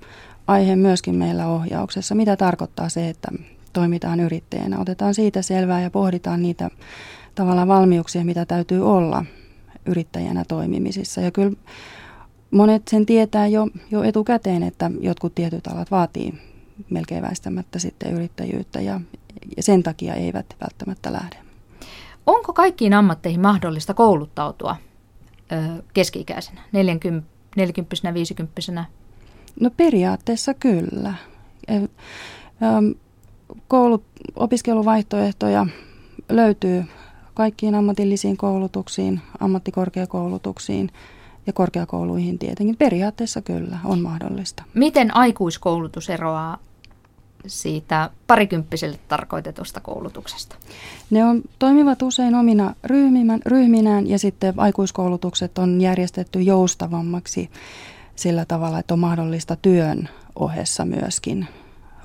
aihe 0.47 0.77
myöskin 0.77 1.15
meillä 1.15 1.47
ohjauksessa. 1.47 2.15
Mitä 2.15 2.37
tarkoittaa 2.37 2.89
se, 2.89 3.09
että 3.09 3.29
toimitaan 3.73 4.21
yrittäjänä? 4.21 4.79
Otetaan 4.79 5.15
siitä 5.15 5.43
selvää 5.43 5.83
ja 5.83 5.91
pohditaan 5.91 6.43
niitä 6.43 6.71
tavallaan 7.35 7.69
valmiuksia, 7.69 8.25
mitä 8.25 8.45
täytyy 8.45 8.91
olla 8.91 9.25
yrittäjänä 9.87 10.45
toimimisissa. 10.49 11.21
Ja 11.21 11.31
kyllä 11.31 11.53
monet 12.51 12.89
sen 12.89 13.07
tietää 13.07 13.47
jo, 13.47 13.69
jo 13.91 14.03
etukäteen, 14.03 14.63
että 14.63 14.91
jotkut 15.01 15.35
tietyt 15.35 15.67
alat 15.67 15.91
vaatii 15.91 16.35
melkein 16.91 17.23
väistämättä 17.23 17.79
sitten 17.79 18.13
yrittäjyyttä 18.13 18.81
ja, 18.81 19.01
ja 19.57 19.63
sen 19.63 19.83
takia 19.83 20.15
eivät 20.15 20.47
välttämättä 20.61 21.13
lähde. 21.13 21.37
Onko 22.27 22.53
kaikkiin 22.53 22.95
ammatteihin 22.95 23.41
mahdollista 23.41 23.95
kouluttautua 23.95 24.77
keski-ikäisenä, 25.95 26.61
40, 26.73 27.29
40 27.57 28.15
50 28.15 28.85
No 29.61 29.71
periaatteessa 29.77 30.55
kyllä. 30.55 31.15
Koulut, 33.69 34.05
opiskeluvaihtoehtoja 34.37 35.67
löytyy 36.29 36.85
kaikkiin 37.35 37.75
ammatillisiin 37.75 38.37
koulutuksiin, 38.37 39.21
ammattikorkeakoulutuksiin 39.41 40.91
ja 41.47 41.53
korkeakouluihin 41.53 42.39
tietenkin. 42.39 42.77
Periaatteessa 42.77 43.43
kyllä 43.43 43.79
on 43.85 44.01
mahdollista. 44.01 44.63
Miten 44.75 45.17
aikuiskoulutus 45.17 46.11
eroaa 46.11 46.59
siitä 47.47 48.11
parikymppiselle 48.27 48.99
tarkoitetusta 49.09 49.81
koulutuksesta? 49.81 50.57
Ne 51.11 51.25
on, 51.25 51.43
toimivat 51.59 52.03
usein 52.03 52.35
omina 52.35 52.75
ryhmimän, 52.85 53.41
ryhminään 53.47 54.07
ja 54.07 54.19
sitten 54.19 54.55
aikuiskoulutukset 54.57 55.59
on 55.59 55.81
järjestetty 55.81 56.43
joustavammaksi 56.43 57.51
sillä 58.17 58.45
tavalla, 58.45 58.79
että 58.79 58.95
on 58.95 59.01
mahdollista 59.01 59.57
työn 59.57 60.09
ohessa 60.37 60.85
myöskin 60.85 61.49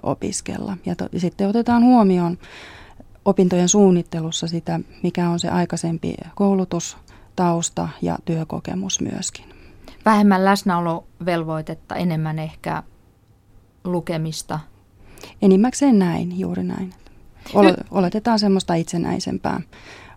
opiskella. 0.04 0.78
Ja, 0.86 0.96
to, 0.96 1.10
ja 1.12 1.20
sitten 1.20 1.48
otetaan 1.48 1.84
huomioon 1.84 2.38
opintojen 3.26 3.70
suunnittelussa 3.70 4.48
sitä, 4.48 4.80
mikä 5.04 5.30
on 5.30 5.40
se 5.40 5.50
aikaisempi 5.50 6.16
koulutustausta 6.36 7.90
ja 8.02 8.18
työkokemus 8.26 9.02
myöskin. 9.02 9.46
Vähemmän 10.06 10.46
läsnäolovelvoitetta, 10.46 11.96
enemmän 11.96 12.40
ehkä 12.40 12.84
lukemista, 13.84 14.60
Enimmäkseen 15.42 16.00
näin, 16.00 16.40
juuri 16.40 16.64
näin. 16.64 16.94
Oletetaan 17.92 18.40
semmoista 18.40 18.74
itsenäisempää 18.74 19.62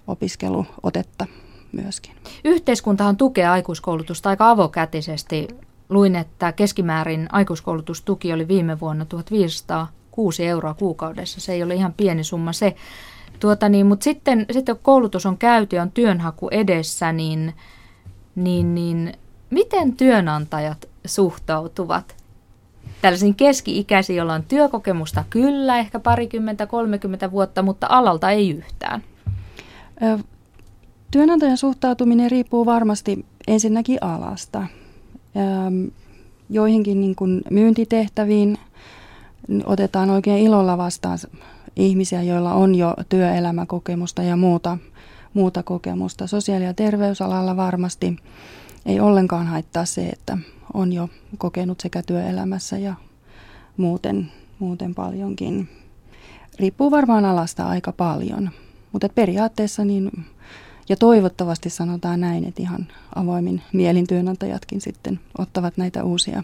opiskeluotetta 0.06 1.26
myöskin. 1.72 2.12
Yhteiskuntahan 2.44 3.16
tukee 3.16 3.46
aikuiskoulutusta 3.46 4.28
aika 4.28 4.50
avokätisesti. 4.50 5.48
Luin, 5.88 6.16
että 6.16 6.52
keskimäärin 6.52 7.28
aikuiskoulutustuki 7.32 8.32
oli 8.32 8.48
viime 8.48 8.80
vuonna 8.80 9.04
1506 9.04 10.46
euroa 10.46 10.74
kuukaudessa. 10.74 11.40
Se 11.40 11.52
ei 11.52 11.62
ole 11.62 11.74
ihan 11.74 11.94
pieni 11.96 12.24
summa 12.24 12.52
se. 12.52 12.76
Tuota 13.40 13.68
niin, 13.68 13.86
mutta 13.86 14.04
sitten, 14.04 14.46
sitten 14.50 14.74
kun 14.74 14.82
koulutus 14.82 15.26
on 15.26 15.38
käyty 15.38 15.76
ja 15.76 15.82
on 15.82 15.90
työnhaku 15.90 16.48
edessä, 16.48 17.12
niin, 17.12 17.54
niin, 18.34 18.74
niin 18.74 19.12
miten 19.50 19.92
työnantajat 19.92 20.88
suhtautuvat 21.04 22.16
tällaisiin 23.02 23.34
keski-ikäisiin, 23.34 24.16
joilla 24.16 24.34
on 24.34 24.42
työkokemusta 24.42 25.24
kyllä, 25.30 25.78
ehkä 25.78 25.98
parikymmentä, 25.98 26.66
kolmekymmentä 26.66 27.30
vuotta, 27.30 27.62
mutta 27.62 27.86
alalta 27.90 28.30
ei 28.30 28.50
yhtään? 28.50 29.02
Työnantajan 31.10 31.56
suhtautuminen 31.56 32.30
riippuu 32.30 32.66
varmasti 32.66 33.26
ensinnäkin 33.48 33.98
alasta. 34.00 34.66
Joihinkin 36.50 37.00
niin 37.00 37.14
kuin 37.14 37.42
myyntitehtäviin 37.50 38.58
otetaan 39.64 40.10
oikein 40.10 40.46
ilolla 40.46 40.78
vastaan 40.78 41.18
ihmisiä, 41.76 42.22
joilla 42.22 42.54
on 42.54 42.74
jo 42.74 42.94
työelämäkokemusta 43.08 44.22
ja 44.22 44.36
muuta, 44.36 44.78
muuta 45.34 45.62
kokemusta. 45.62 46.26
Sosiaali- 46.26 46.64
ja 46.64 46.74
terveysalalla 46.74 47.56
varmasti 47.56 48.16
ei 48.86 49.00
ollenkaan 49.00 49.46
haittaa 49.46 49.84
se, 49.84 50.08
että 50.08 50.38
on 50.74 50.92
jo 50.92 51.08
kokenut 51.38 51.80
sekä 51.80 52.02
työelämässä 52.02 52.78
ja 52.78 52.94
muuten, 53.76 54.32
muuten 54.58 54.94
paljonkin. 54.94 55.68
Riippuu 56.58 56.90
varmaan 56.90 57.24
alasta 57.24 57.68
aika 57.68 57.92
paljon, 57.92 58.50
mutta 58.92 59.08
periaatteessa 59.08 59.84
niin, 59.84 60.10
ja 60.88 60.96
toivottavasti 60.96 61.70
sanotaan 61.70 62.20
näin, 62.20 62.44
että 62.44 62.62
ihan 62.62 62.86
avoimin 63.14 63.62
mielin 63.72 64.06
työnantajatkin 64.06 64.80
sitten 64.80 65.20
ottavat 65.38 65.76
näitä 65.76 66.04
uusia 66.04 66.42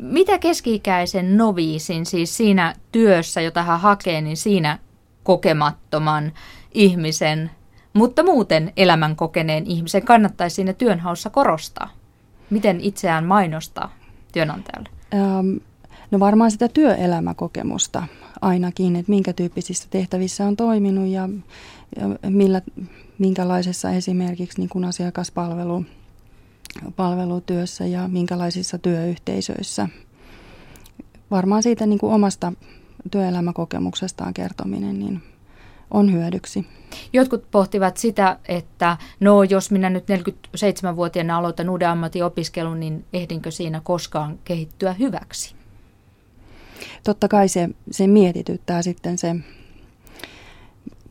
mitä 0.00 0.38
keski-ikäisen 0.38 1.36
noviisin, 1.36 2.06
siis 2.06 2.36
siinä 2.36 2.74
työssä, 2.92 3.40
jota 3.40 3.62
hän 3.62 3.80
hakee, 3.80 4.20
niin 4.20 4.36
siinä 4.36 4.78
kokemattoman 5.22 6.32
ihmisen, 6.74 7.50
mutta 7.92 8.22
muuten 8.22 8.72
elämän 8.76 9.16
kokeneen 9.16 9.66
ihmisen 9.66 10.04
kannattaisi 10.04 10.54
siinä 10.54 10.72
työnhaussa 10.72 11.30
korostaa? 11.30 11.90
Miten 12.50 12.80
itseään 12.80 13.24
mainostaa 13.24 13.94
työnantajalle? 14.32 14.88
Ähm, 15.14 15.56
no 16.10 16.20
varmaan 16.20 16.50
sitä 16.50 16.68
työelämäkokemusta 16.68 18.02
ainakin, 18.40 18.96
että 18.96 19.10
minkä 19.10 19.32
tyyppisissä 19.32 19.88
tehtävissä 19.90 20.46
on 20.46 20.56
toiminut 20.56 21.08
ja, 21.08 21.28
ja 22.00 22.30
millä, 22.30 22.62
minkälaisessa 23.18 23.90
esimerkiksi 23.90 24.58
niin 24.58 24.68
kuin 24.68 24.84
asiakaspalvelu 24.84 25.84
palvelutyössä 26.96 27.86
ja 27.86 28.08
minkälaisissa 28.08 28.78
työyhteisöissä. 28.78 29.88
Varmaan 31.30 31.62
siitä 31.62 31.86
niin 31.86 31.98
kuin 31.98 32.12
omasta 32.12 32.52
työelämäkokemuksestaan 33.10 34.34
kertominen 34.34 34.98
niin 34.98 35.22
on 35.90 36.12
hyödyksi. 36.12 36.66
Jotkut 37.12 37.50
pohtivat 37.50 37.96
sitä, 37.96 38.38
että 38.48 38.96
no 39.20 39.42
jos 39.42 39.70
minä 39.70 39.90
nyt 39.90 40.04
47-vuotiaana 40.10 41.36
aloitan 41.36 41.70
uuden 41.70 41.88
ammatin 41.88 42.24
opiskelun, 42.24 42.80
niin 42.80 43.04
ehdinkö 43.12 43.50
siinä 43.50 43.80
koskaan 43.84 44.38
kehittyä 44.44 44.92
hyväksi? 44.92 45.54
Totta 47.04 47.28
kai 47.28 47.48
se, 47.48 47.68
se 47.90 48.06
mietityttää 48.06 48.82
sitten 48.82 49.18
se, 49.18 49.36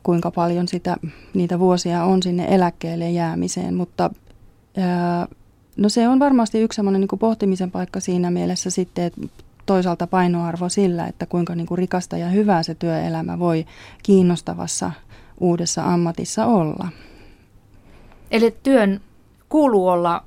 kuinka 0.02 0.30
paljon 0.30 0.68
sitä, 0.68 0.96
niitä 1.34 1.58
vuosia 1.58 2.04
on 2.04 2.22
sinne 2.22 2.46
eläkkeelle 2.48 3.10
jäämiseen, 3.10 3.74
mutta 3.74 4.10
ää, 4.76 5.26
No 5.76 5.88
se 5.88 6.08
on 6.08 6.18
varmasti 6.18 6.60
yksi 6.60 6.76
sellainen 6.76 7.00
niin 7.00 7.18
pohtimisen 7.18 7.70
paikka 7.70 8.00
siinä 8.00 8.30
mielessä 8.30 8.70
sitten, 8.70 9.04
että 9.04 9.20
toisaalta 9.70 10.06
painoarvo 10.06 10.68
sillä, 10.68 11.06
että 11.06 11.26
kuinka 11.26 11.54
niin 11.54 11.66
kuin 11.66 11.78
rikasta 11.78 12.16
ja 12.16 12.28
hyvää 12.28 12.62
se 12.62 12.74
työelämä 12.74 13.38
voi 13.38 13.66
kiinnostavassa 14.02 14.92
uudessa 15.40 15.84
ammatissa 15.84 16.46
olla. 16.46 16.88
Eli 18.30 18.56
työn 18.62 19.00
kuuluu 19.48 19.88
olla 19.88 20.24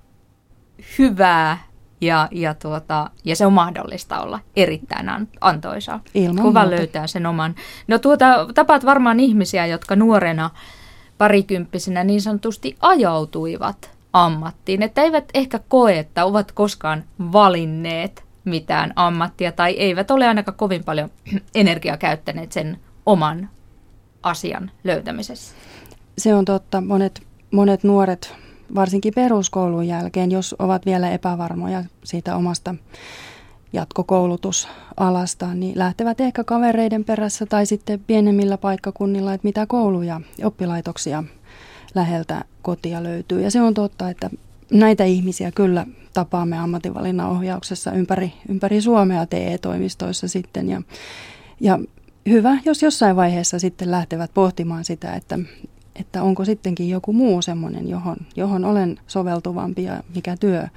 hyvää 0.99 1.57
ja, 2.01 2.27
ja, 2.31 2.53
tuota, 2.53 3.09
ja 3.25 3.35
se 3.35 3.45
on 3.45 3.53
mahdollista 3.53 4.21
olla 4.21 4.39
erittäin 4.55 5.27
antoisaa. 5.41 6.01
Ilman 6.13 6.43
Kuva 6.43 6.61
muuta. 6.61 6.75
löytää 6.75 7.07
sen 7.07 7.25
oman. 7.25 7.55
No 7.87 7.99
tuota, 7.99 8.25
tapaat 8.55 8.85
varmaan 8.85 9.19
ihmisiä, 9.19 9.65
jotka 9.65 9.95
nuorena 9.95 10.49
parikymppisenä 11.17 12.03
niin 12.03 12.21
sanotusti 12.21 12.77
ajautuivat 12.81 13.91
ammattiin, 14.13 14.83
että 14.83 15.01
eivät 15.01 15.25
ehkä 15.33 15.59
koe, 15.67 15.99
että 15.99 16.25
ovat 16.25 16.51
koskaan 16.51 17.03
valinneet 17.31 18.32
mitään 18.45 18.93
ammattia 18.95 19.51
tai 19.51 19.73
eivät 19.73 20.11
ole 20.11 20.27
ainakaan 20.27 20.57
kovin 20.57 20.83
paljon 20.83 21.09
energiaa 21.55 21.97
käyttäneet 21.97 22.51
sen 22.51 22.79
oman 23.05 23.49
asian 24.23 24.71
löytämisessä. 24.83 25.55
Se 26.17 26.35
on 26.35 26.45
totta. 26.45 26.81
Monet, 26.81 27.21
monet 27.51 27.83
nuoret, 27.83 28.35
varsinkin 28.75 29.13
peruskoulun 29.13 29.87
jälkeen, 29.87 30.31
jos 30.31 30.55
ovat 30.59 30.85
vielä 30.85 31.11
epävarmoja 31.11 31.83
siitä 32.03 32.35
omasta 32.35 32.75
jatkokoulutusalasta, 33.73 35.53
niin 35.53 35.79
lähtevät 35.79 36.21
ehkä 36.21 36.43
kavereiden 36.43 37.03
perässä 37.03 37.45
tai 37.45 37.65
sitten 37.65 37.99
pienemmillä 38.07 38.57
paikkakunnilla, 38.57 39.33
että 39.33 39.47
mitä 39.47 39.65
kouluja, 39.65 40.21
oppilaitoksia 40.43 41.23
läheltä 41.95 42.45
kotia 42.61 43.03
löytyy. 43.03 43.41
Ja 43.41 43.51
se 43.51 43.61
on 43.61 43.73
totta, 43.73 44.09
että 44.09 44.29
näitä 44.73 45.03
ihmisiä 45.03 45.51
kyllä 45.51 45.85
tapaamme 46.13 46.57
ammatinvalinnan 46.57 47.29
ohjauksessa 47.29 47.91
ympäri, 47.91 48.33
ympäri 48.49 48.81
Suomea 48.81 49.25
TE-toimistoissa 49.25 50.27
sitten. 50.27 50.69
Ja, 50.69 50.81
ja 51.59 51.79
hyvä, 52.29 52.57
jos 52.65 52.81
jossain 52.83 53.15
vaiheessa 53.15 53.59
sitten 53.59 53.91
lähtevät 53.91 54.31
pohtimaan 54.33 54.85
sitä, 54.85 55.13
että, 55.13 55.39
että 55.95 56.23
onko 56.23 56.45
sittenkin 56.45 56.89
joku 56.89 57.13
muu 57.13 57.41
semmoinen, 57.41 57.89
johon, 57.89 58.17
johon 58.35 58.65
olen 58.65 58.99
soveltuvampi 59.07 59.83
ja 59.83 60.03
mikä 60.15 60.37
työ 60.37 60.67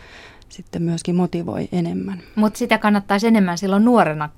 sitten 0.48 0.82
myöskin 0.82 1.16
motivoi 1.16 1.68
enemmän. 1.72 2.22
Mutta 2.34 2.58
sitä 2.58 2.78
kannattaisi 2.78 3.26
enemmän 3.26 3.58
silloin 3.58 3.84
nuorena 3.84 4.28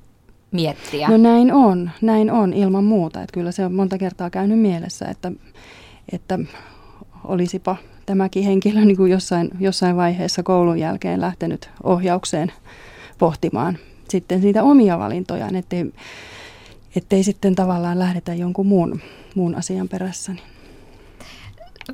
miettiä. 0.53 1.09
No 1.09 1.17
näin 1.17 1.53
on, 1.53 1.91
näin 2.01 2.31
on 2.31 2.53
ilman 2.53 2.85
muuta. 2.85 3.23
Että 3.23 3.35
kyllä 3.35 3.53
se 3.53 3.65
on 3.65 3.75
monta 3.75 3.99
kertaa 3.99 4.31
käynyt 4.31 4.59
mielessä, 4.59 5.07
että, 5.09 5.33
että 6.13 6.39
olisipa 7.25 7.77
tämäkin 8.09 8.45
henkilö 8.45 8.81
niin 8.81 8.97
kuin 8.97 9.13
jossain, 9.13 9.51
jossain 9.61 9.97
vaiheessa 9.97 10.43
koulun 10.43 10.79
jälkeen 10.79 11.21
lähtenyt 11.21 11.71
ohjaukseen 11.83 12.53
pohtimaan 13.19 13.79
sitten 14.09 14.43
siitä 14.43 14.63
omia 14.63 14.99
valintojaan, 14.99 15.57
ettei, 15.57 15.93
ettei 16.97 17.23
sitten 17.23 17.55
tavallaan 17.55 17.99
lähdetä 17.99 18.35
jonkun 18.35 18.67
muun, 18.67 19.01
muun 19.35 19.55
asian 19.55 19.89
perässä. 19.89 20.33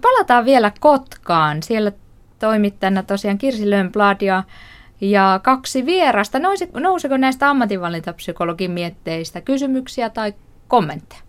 Palataan 0.02 0.44
vielä 0.44 0.72
Kotkaan. 0.80 1.62
Siellä 1.62 1.92
toimittajana 2.38 3.02
tosiaan 3.02 3.38
Kirsi 3.38 3.70
Lönnblad 3.70 4.20
ja, 4.20 4.42
ja 5.00 5.40
kaksi 5.42 5.86
vierasta. 5.86 6.38
Nousiko 6.72 7.16
näistä 7.16 7.50
ammatinvalintapsykologin 7.50 8.70
mietteistä 8.70 9.40
kysymyksiä 9.40 10.10
tai 10.10 10.34
kommentteja? 10.68 11.23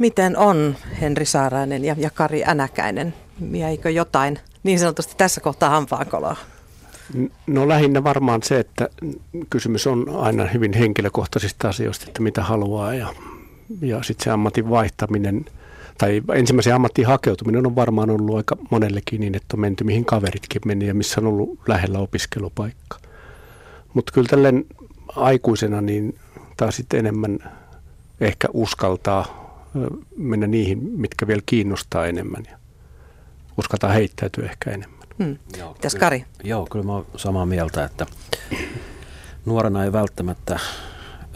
Miten 0.00 0.36
on 0.36 0.76
Henri 1.00 1.24
Saarainen 1.24 1.84
ja, 1.84 1.96
ja 1.98 2.10
Kari 2.10 2.44
Änäkäinen? 2.46 3.14
Jäikö 3.52 3.90
jotain 3.90 4.38
niin 4.62 4.78
sanotusti 4.78 5.14
tässä 5.16 5.40
kohtaa 5.40 5.70
hampaankoloa? 5.70 6.36
No 7.46 7.68
lähinnä 7.68 8.04
varmaan 8.04 8.42
se, 8.42 8.60
että 8.60 8.88
kysymys 9.50 9.86
on 9.86 10.06
aina 10.16 10.44
hyvin 10.44 10.72
henkilökohtaisista 10.72 11.68
asioista, 11.68 12.04
että 12.08 12.22
mitä 12.22 12.42
haluaa 12.42 12.94
ja, 12.94 13.14
ja 13.80 14.02
sitten 14.02 14.24
se 14.24 14.30
ammatin 14.30 14.70
vaihtaminen 14.70 15.44
tai 15.98 16.22
ensimmäisen 16.34 16.74
ammattiin 16.74 17.06
hakeutuminen 17.06 17.66
on 17.66 17.76
varmaan 17.76 18.10
ollut 18.10 18.36
aika 18.36 18.56
monellekin 18.70 19.20
niin, 19.20 19.34
että 19.34 19.56
on 19.56 19.60
menty 19.60 19.84
mihin 19.84 20.04
kaveritkin 20.04 20.62
meni 20.64 20.86
ja 20.86 20.94
missä 20.94 21.20
on 21.20 21.26
ollut 21.26 21.58
lähellä 21.68 21.98
opiskelupaikka. 21.98 22.98
Mutta 23.94 24.12
kyllä 24.12 24.28
tälleen 24.28 24.64
aikuisena 25.16 25.80
niin 25.80 26.18
taas 26.56 26.76
sitten 26.76 27.00
enemmän 27.00 27.38
ehkä 28.20 28.48
uskaltaa 28.52 29.39
mennä 30.16 30.46
niihin, 30.46 30.78
mitkä 30.82 31.26
vielä 31.26 31.42
kiinnostaa 31.46 32.06
enemmän 32.06 32.42
ja 32.50 32.58
uskaltaa 33.58 33.92
heittäytyä 33.92 34.44
ehkä 34.44 34.70
enemmän. 34.70 35.00
Hmm. 35.18 35.38
Joo, 35.58 35.72
Mitäs 35.72 35.94
Kari? 35.94 36.24
Joo, 36.44 36.66
kyllä 36.70 36.84
mä 36.84 36.92
oon 36.92 37.06
samaa 37.16 37.46
mieltä, 37.46 37.84
että 37.84 38.06
nuorena 39.46 39.84
ei 39.84 39.92
välttämättä 39.92 40.60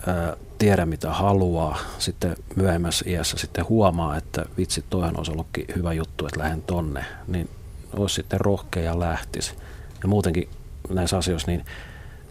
ää, 0.06 0.36
tiedä 0.58 0.86
mitä 0.86 1.10
haluaa. 1.10 1.78
Sitten 1.98 2.36
myöhemmässä 2.56 3.10
iässä 3.10 3.36
sitten 3.36 3.68
huomaa, 3.68 4.16
että 4.16 4.44
vitsi, 4.56 4.84
toihan 4.90 5.18
olisi 5.18 5.32
ollutkin 5.32 5.64
hyvä 5.76 5.92
juttu, 5.92 6.26
että 6.26 6.40
lähden 6.40 6.62
tonne. 6.62 7.04
Niin 7.28 7.50
olisi 7.96 8.14
sitten 8.14 8.40
rohkea 8.40 8.82
ja 8.82 9.00
lähtisi. 9.00 9.54
Ja 10.02 10.08
muutenkin 10.08 10.48
näissä 10.88 11.16
asioissa 11.16 11.50
niin 11.50 11.64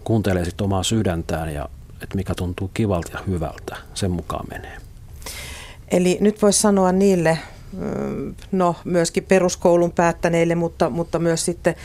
kuuntelee 0.03 0.45
sitten 0.45 0.65
omaa 0.65 0.83
sydäntään 0.83 1.53
ja 1.53 1.69
että 2.01 2.15
mikä 2.15 2.35
tuntuu 2.35 2.71
kivalta 2.73 3.11
ja 3.13 3.19
hyvältä, 3.27 3.77
sen 3.93 4.11
mukaan 4.11 4.45
menee. 4.49 4.77
Eli 5.93 6.17
nyt 6.21 6.41
voisi 6.41 6.61
sanoa 6.61 6.91
niille, 6.91 7.37
no 8.51 8.75
myöskin 8.83 9.23
peruskoulun 9.23 9.91
päättäneille, 9.91 10.55
mutta, 10.55 10.89
mutta 10.89 11.19
myös 11.19 11.45
sitten 11.45 11.75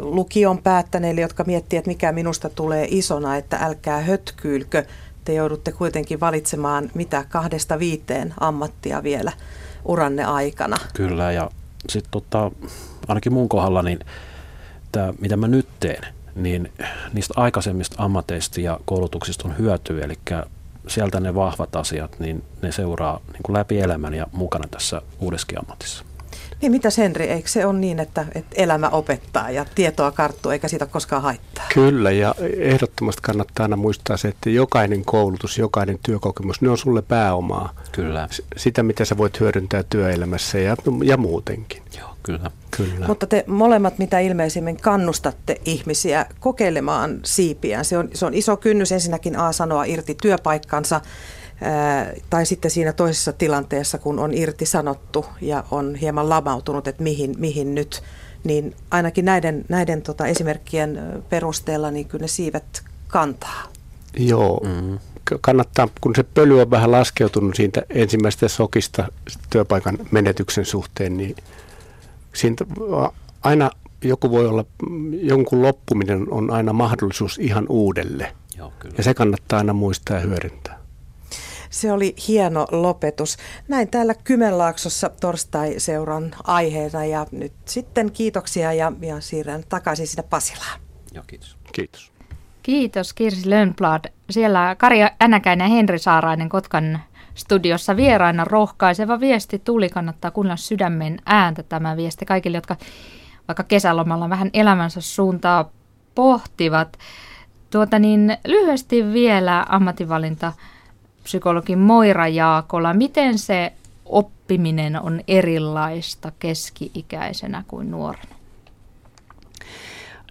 lukion 0.00 0.58
päättäneille, 0.58 1.20
jotka 1.20 1.44
miettii, 1.44 1.76
että 1.76 1.90
mikä 1.90 2.12
minusta 2.12 2.48
tulee 2.48 2.86
isona, 2.90 3.36
että 3.36 3.56
älkää 3.56 4.00
hötkyylkö. 4.00 4.84
Te 5.24 5.34
joudutte 5.34 5.72
kuitenkin 5.72 6.20
valitsemaan 6.20 6.90
mitä 6.94 7.24
kahdesta 7.28 7.78
viiteen 7.78 8.34
ammattia 8.40 9.02
vielä 9.02 9.32
uranne 9.84 10.24
aikana. 10.24 10.76
Kyllä 10.94 11.32
ja 11.32 11.50
sitten 11.88 12.10
tota, 12.10 12.50
ainakin 13.08 13.32
mun 13.32 13.48
kohdalla, 13.48 13.82
niin 13.82 13.98
tämä, 14.92 15.14
mitä 15.20 15.36
mä 15.36 15.48
nyt 15.48 15.68
teen, 15.80 16.02
niin 16.34 16.72
niistä 17.12 17.34
aikaisemmista 17.36 17.96
ammateista 17.98 18.60
ja 18.60 18.80
koulutuksista 18.84 19.48
on 19.48 19.58
hyötyä, 19.58 20.04
eli 20.04 20.14
sieltä 20.88 21.20
ne 21.20 21.34
vahvat 21.34 21.76
asiat, 21.76 22.18
niin 22.18 22.44
ne 22.62 22.72
seuraa 22.72 23.20
niin 23.32 23.42
kuin 23.42 23.56
läpi 23.56 23.80
elämän 23.80 24.14
ja 24.14 24.26
mukana 24.32 24.68
tässä 24.68 25.02
uudessakin 25.20 25.58
ammatissa. 25.58 26.07
Niin 26.62 26.72
mitä 26.72 26.88
Henri, 26.98 27.26
eikö 27.26 27.48
se 27.48 27.66
ole 27.66 27.78
niin, 27.78 28.00
että, 28.00 28.26
että 28.34 28.56
elämä 28.62 28.88
opettaa 28.88 29.50
ja 29.50 29.66
tietoa 29.74 30.10
karttuu 30.10 30.52
eikä 30.52 30.68
siitä 30.68 30.86
koskaan 30.86 31.22
haittaa? 31.22 31.66
Kyllä 31.74 32.10
ja 32.10 32.34
ehdottomasti 32.56 33.22
kannattaa 33.22 33.64
aina 33.64 33.76
muistaa 33.76 34.16
se, 34.16 34.28
että 34.28 34.50
jokainen 34.50 35.04
koulutus, 35.04 35.58
jokainen 35.58 35.98
työkokemus, 36.02 36.60
ne 36.60 36.70
on 36.70 36.78
sulle 36.78 37.02
pääomaa. 37.02 37.74
Kyllä. 37.92 38.28
Sitä, 38.56 38.82
mitä 38.82 39.04
sä 39.04 39.16
voit 39.16 39.40
hyödyntää 39.40 39.82
työelämässä 39.90 40.58
ja, 40.58 40.76
ja 41.04 41.16
muutenkin. 41.16 41.82
Joo, 41.98 42.08
kyllä. 42.22 42.50
Kyllä. 42.70 43.06
Mutta 43.06 43.26
te 43.26 43.44
molemmat 43.46 43.98
mitä 43.98 44.18
ilmeisimmin 44.18 44.76
kannustatte 44.76 45.60
ihmisiä 45.64 46.26
kokeilemaan 46.40 47.20
siipiään. 47.24 47.84
Se 47.84 47.98
on, 47.98 48.08
se 48.14 48.26
on 48.26 48.34
iso 48.34 48.56
kynnys 48.56 48.92
ensinnäkin 48.92 49.38
A 49.38 49.52
sanoa 49.52 49.84
irti 49.84 50.16
työpaikkansa 50.22 51.00
tai 52.30 52.46
sitten 52.46 52.70
siinä 52.70 52.92
toisessa 52.92 53.32
tilanteessa, 53.32 53.98
kun 53.98 54.18
on 54.18 54.34
irti 54.34 54.66
sanottu 54.66 55.26
ja 55.40 55.64
on 55.70 55.94
hieman 55.94 56.28
lamautunut, 56.28 56.88
että 56.88 57.02
mihin, 57.02 57.34
mihin 57.38 57.74
nyt, 57.74 58.02
niin 58.44 58.74
ainakin 58.90 59.24
näiden, 59.24 59.64
näiden 59.68 60.02
tota 60.02 60.26
esimerkkien 60.26 61.22
perusteella 61.28 61.90
niin 61.90 62.08
kyllä 62.08 62.22
ne 62.22 62.28
siivet 62.28 62.82
kantaa. 63.08 63.62
Joo, 64.16 64.60
mm-hmm. 64.64 64.98
kannattaa, 65.40 65.88
kun 66.00 66.12
se 66.16 66.22
pöly 66.22 66.60
on 66.60 66.70
vähän 66.70 66.92
laskeutunut 66.92 67.56
siitä 67.56 67.82
ensimmäisestä 67.90 68.48
sokista 68.48 69.08
työpaikan 69.50 69.98
menetyksen 70.10 70.64
suhteen, 70.64 71.16
niin 71.16 71.36
siitä 72.34 72.64
aina 73.42 73.70
joku 74.04 74.30
voi 74.30 74.46
olla, 74.46 74.64
jonkun 75.22 75.62
loppuminen 75.62 76.32
on 76.32 76.50
aina 76.50 76.72
mahdollisuus 76.72 77.38
ihan 77.38 77.66
uudelle. 77.68 78.32
Joo, 78.56 78.72
kyllä. 78.78 78.94
Ja 78.98 79.04
se 79.04 79.14
kannattaa 79.14 79.58
aina 79.58 79.72
muistaa 79.72 80.16
ja 80.16 80.22
hyödyntää. 80.22 80.77
Se 81.70 81.92
oli 81.92 82.14
hieno 82.28 82.66
lopetus. 82.70 83.36
Näin 83.68 83.88
täällä 83.88 84.14
Kymenlaaksossa 84.24 85.10
torstai-seuran 85.20 86.34
aiheena 86.44 87.04
ja 87.04 87.26
nyt 87.32 87.52
sitten 87.64 88.12
kiitoksia 88.12 88.72
ja, 88.72 88.92
ja 89.00 89.20
siirrän 89.20 89.64
takaisin 89.68 90.06
sinne 90.06 90.22
Pasilaan. 90.22 90.80
Joo, 91.14 91.24
kiitos. 91.26 91.56
Kiitos. 91.72 92.12
Kiitos 92.62 93.12
Kirsi 93.12 93.50
Lönnblad. 93.50 94.04
Siellä 94.30 94.76
Kari 94.78 94.98
Änäkäinen 95.20 95.70
ja 95.70 95.76
Henri 95.76 95.98
Saarainen 95.98 96.48
Kotkan 96.48 97.00
studiossa 97.34 97.96
vieraina 97.96 98.44
rohkaiseva 98.44 99.20
viesti 99.20 99.58
tuli. 99.58 99.88
Kannattaa 99.88 100.30
kuunnella 100.30 100.56
sydämen 100.56 101.18
ääntä 101.26 101.62
tämä 101.62 101.96
viesti 101.96 102.26
kaikille, 102.26 102.56
jotka 102.56 102.76
vaikka 103.48 103.64
kesälomalla 103.64 104.30
vähän 104.30 104.50
elämänsä 104.52 105.00
suuntaa 105.00 105.70
pohtivat. 106.14 106.98
Tuota 107.70 107.98
niin, 107.98 108.36
lyhyesti 108.46 109.04
vielä 109.12 109.66
ammatinvalinta 109.68 110.52
psykologi 111.28 111.76
Moira 111.76 112.28
Jaakola. 112.28 112.94
Miten 112.94 113.38
se 113.38 113.72
oppiminen 114.06 115.02
on 115.02 115.20
erilaista 115.28 116.32
keski-ikäisenä 116.38 117.64
kuin 117.68 117.90
nuorena? 117.90 118.34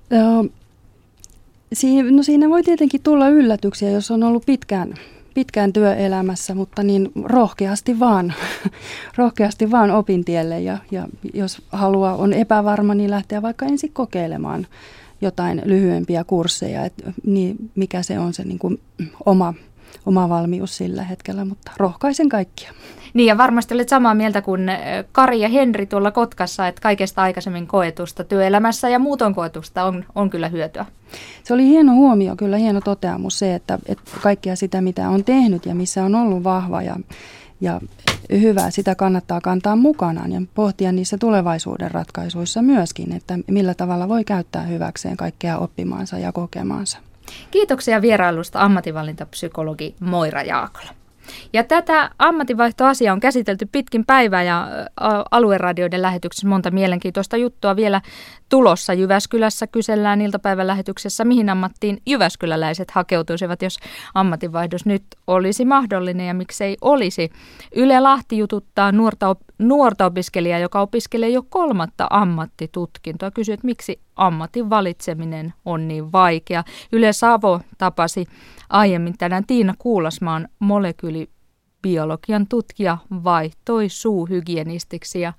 No, 0.10 0.46
siinä 2.22 2.50
voi 2.50 2.64
tietenkin 2.64 3.02
tulla 3.04 3.30
yllätyksiä, 3.30 3.90
jos 3.90 4.12
on 4.12 4.24
ollut 4.24 4.46
pitkään, 4.46 4.94
pitkään 5.34 5.74
työelämässä, 5.74 6.56
mutta 6.56 6.84
niin 6.84 7.12
rohkeasti 7.24 8.00
vaan, 8.00 8.34
rohkeasti 9.18 9.72
vaan 9.72 9.92
opintielle 9.92 10.62
ja, 10.62 10.78
ja 10.92 11.08
jos 11.34 11.62
haluaa, 11.72 12.16
on 12.16 12.34
epävarma, 12.34 12.96
niin 12.96 13.12
lähteä 13.12 13.42
vaikka 13.42 13.66
ensin 13.66 13.94
kokeilemaan 13.94 14.68
jotain 15.22 15.62
lyhyempiä 15.66 16.24
kursseja, 16.24 16.86
että 16.86 17.14
niin 17.26 17.72
mikä 17.76 18.04
se 18.04 18.20
on 18.20 18.34
se 18.34 18.44
niin 18.44 18.60
kuin 18.60 18.80
oma 19.26 19.54
oma 20.06 20.30
valmius 20.30 20.78
sillä 20.78 21.04
hetkellä, 21.04 21.46
mutta 21.46 21.72
rohkaisen 21.78 22.30
kaikkia. 22.30 22.74
Niin 23.14 23.28
ja 23.28 23.38
varmasti 23.38 23.74
olet 23.74 23.90
samaa 23.90 24.14
mieltä 24.14 24.42
kuin 24.42 24.72
Kari 25.12 25.42
ja 25.42 25.50
Henri 25.50 25.86
tuolla 25.86 26.12
Kotkassa, 26.12 26.68
että 26.68 26.82
kaikesta 26.82 27.22
aikaisemmin 27.22 27.68
koetusta 27.68 28.24
työelämässä 28.24 28.90
ja 28.90 29.00
muuton 29.00 29.36
koetusta 29.36 29.84
on, 29.84 30.06
on 30.16 30.30
kyllä 30.30 30.50
hyötyä. 30.50 30.86
Se 31.44 31.54
oli 31.54 31.66
hieno 31.66 31.94
huomio, 31.94 32.36
kyllä 32.36 32.58
hieno 32.58 32.82
toteamus 32.82 33.40
se, 33.40 33.56
että, 33.56 33.80
että 33.86 34.12
kaikkea 34.22 34.56
sitä 34.56 34.82
mitä 34.82 35.10
on 35.10 35.24
tehnyt 35.24 35.66
ja 35.66 35.76
missä 35.76 36.04
on 36.04 36.16
ollut 36.16 36.44
vahva 36.44 36.82
ja, 36.82 36.96
ja 37.62 37.82
hyvä, 38.32 38.70
sitä 38.70 38.96
kannattaa 38.96 39.42
kantaa 39.42 39.76
mukanaan 39.76 40.32
ja 40.32 40.42
pohtia 40.56 40.92
niissä 40.92 41.18
tulevaisuuden 41.18 41.92
ratkaisuissa 41.92 42.62
myöskin, 42.62 43.12
että 43.12 43.40
millä 43.48 43.74
tavalla 43.74 44.10
voi 44.10 44.24
käyttää 44.24 44.62
hyväkseen 44.64 45.18
kaikkea 45.18 45.58
oppimaansa 45.58 46.20
ja 46.20 46.32
kokemaansa. 46.32 46.98
Kiitoksia 47.52 48.02
vierailusta 48.02 48.62
ammatinvalintapsykologi 48.62 49.96
Moira 50.00 50.42
Jaakola. 50.42 50.90
Ja 51.54 51.64
tätä 51.64 52.12
ammatinvaihtoasiaa 52.20 53.14
on 53.14 53.20
käsitelty 53.20 53.68
pitkin 53.72 54.06
päivää 54.06 54.44
ja 54.44 54.68
alueradioiden 55.32 56.02
lähetyksessä 56.02 56.48
monta 56.48 56.72
mielenkiintoista 56.72 57.38
juttua 57.38 57.76
vielä 57.76 58.02
tulossa. 58.50 58.94
Jyväskylässä 58.94 59.68
kysellään 59.68 60.22
iltapäivän 60.22 60.68
lähetyksessä, 60.68 61.26
mihin 61.26 61.50
ammattiin 61.50 62.02
jyväskyläläiset 62.06 62.92
hakeutuisivat, 62.92 63.62
jos 63.62 63.78
ammatinvaihdos 64.14 64.86
nyt 64.86 65.04
olisi 65.28 65.66
mahdollinen 65.66 66.28
ja 66.28 66.34
miksei 66.34 66.78
olisi. 66.82 67.30
Yle 67.76 68.00
Lahti 68.00 68.38
jututtaa 68.38 68.92
nuorta, 68.92 69.36
nuorta 69.60 70.06
opiskelijaa, 70.06 70.60
joka 70.60 70.82
opiskelee 70.82 71.30
jo 71.30 71.44
kolmatta 71.50 72.08
ammattitutkintoa. 72.10 73.32
Kysyy, 73.32 73.54
että 73.54 73.66
miksi 73.66 74.00
ammatin 74.16 74.70
valitseminen 74.70 75.54
on 75.66 75.88
niin 75.88 76.12
vaikea. 76.12 76.64
Yle 76.92 77.14
Savo 77.14 77.62
tapasi 77.78 78.26
aiemmin 78.70 79.18
tänään 79.18 79.46
Tiina 79.46 79.74
Kuulasmaan 79.78 80.48
molekyylibiologian 80.60 82.48
tutkija 82.48 82.98
vaihtoi 83.24 83.90
suuhygienistiksi 83.90 85.22
ja 85.22 85.34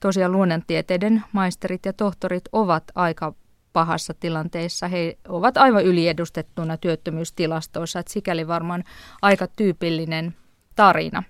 tosiaan 0.00 0.32
luonnontieteiden 0.32 1.24
maisterit 1.32 1.86
ja 1.86 1.92
tohtorit 1.92 2.44
ovat 2.52 2.84
aika 2.94 3.34
pahassa 3.72 4.14
tilanteessa. 4.14 4.88
He 4.88 5.18
ovat 5.28 5.56
aivan 5.56 5.84
yliedustettuna 5.84 6.76
työttömyystilastoissa, 6.76 7.98
että 7.98 8.12
sikäli 8.12 8.48
varmaan 8.48 8.84
aika 9.22 9.46
tyypillinen 9.46 10.34
tarina. 10.76 11.22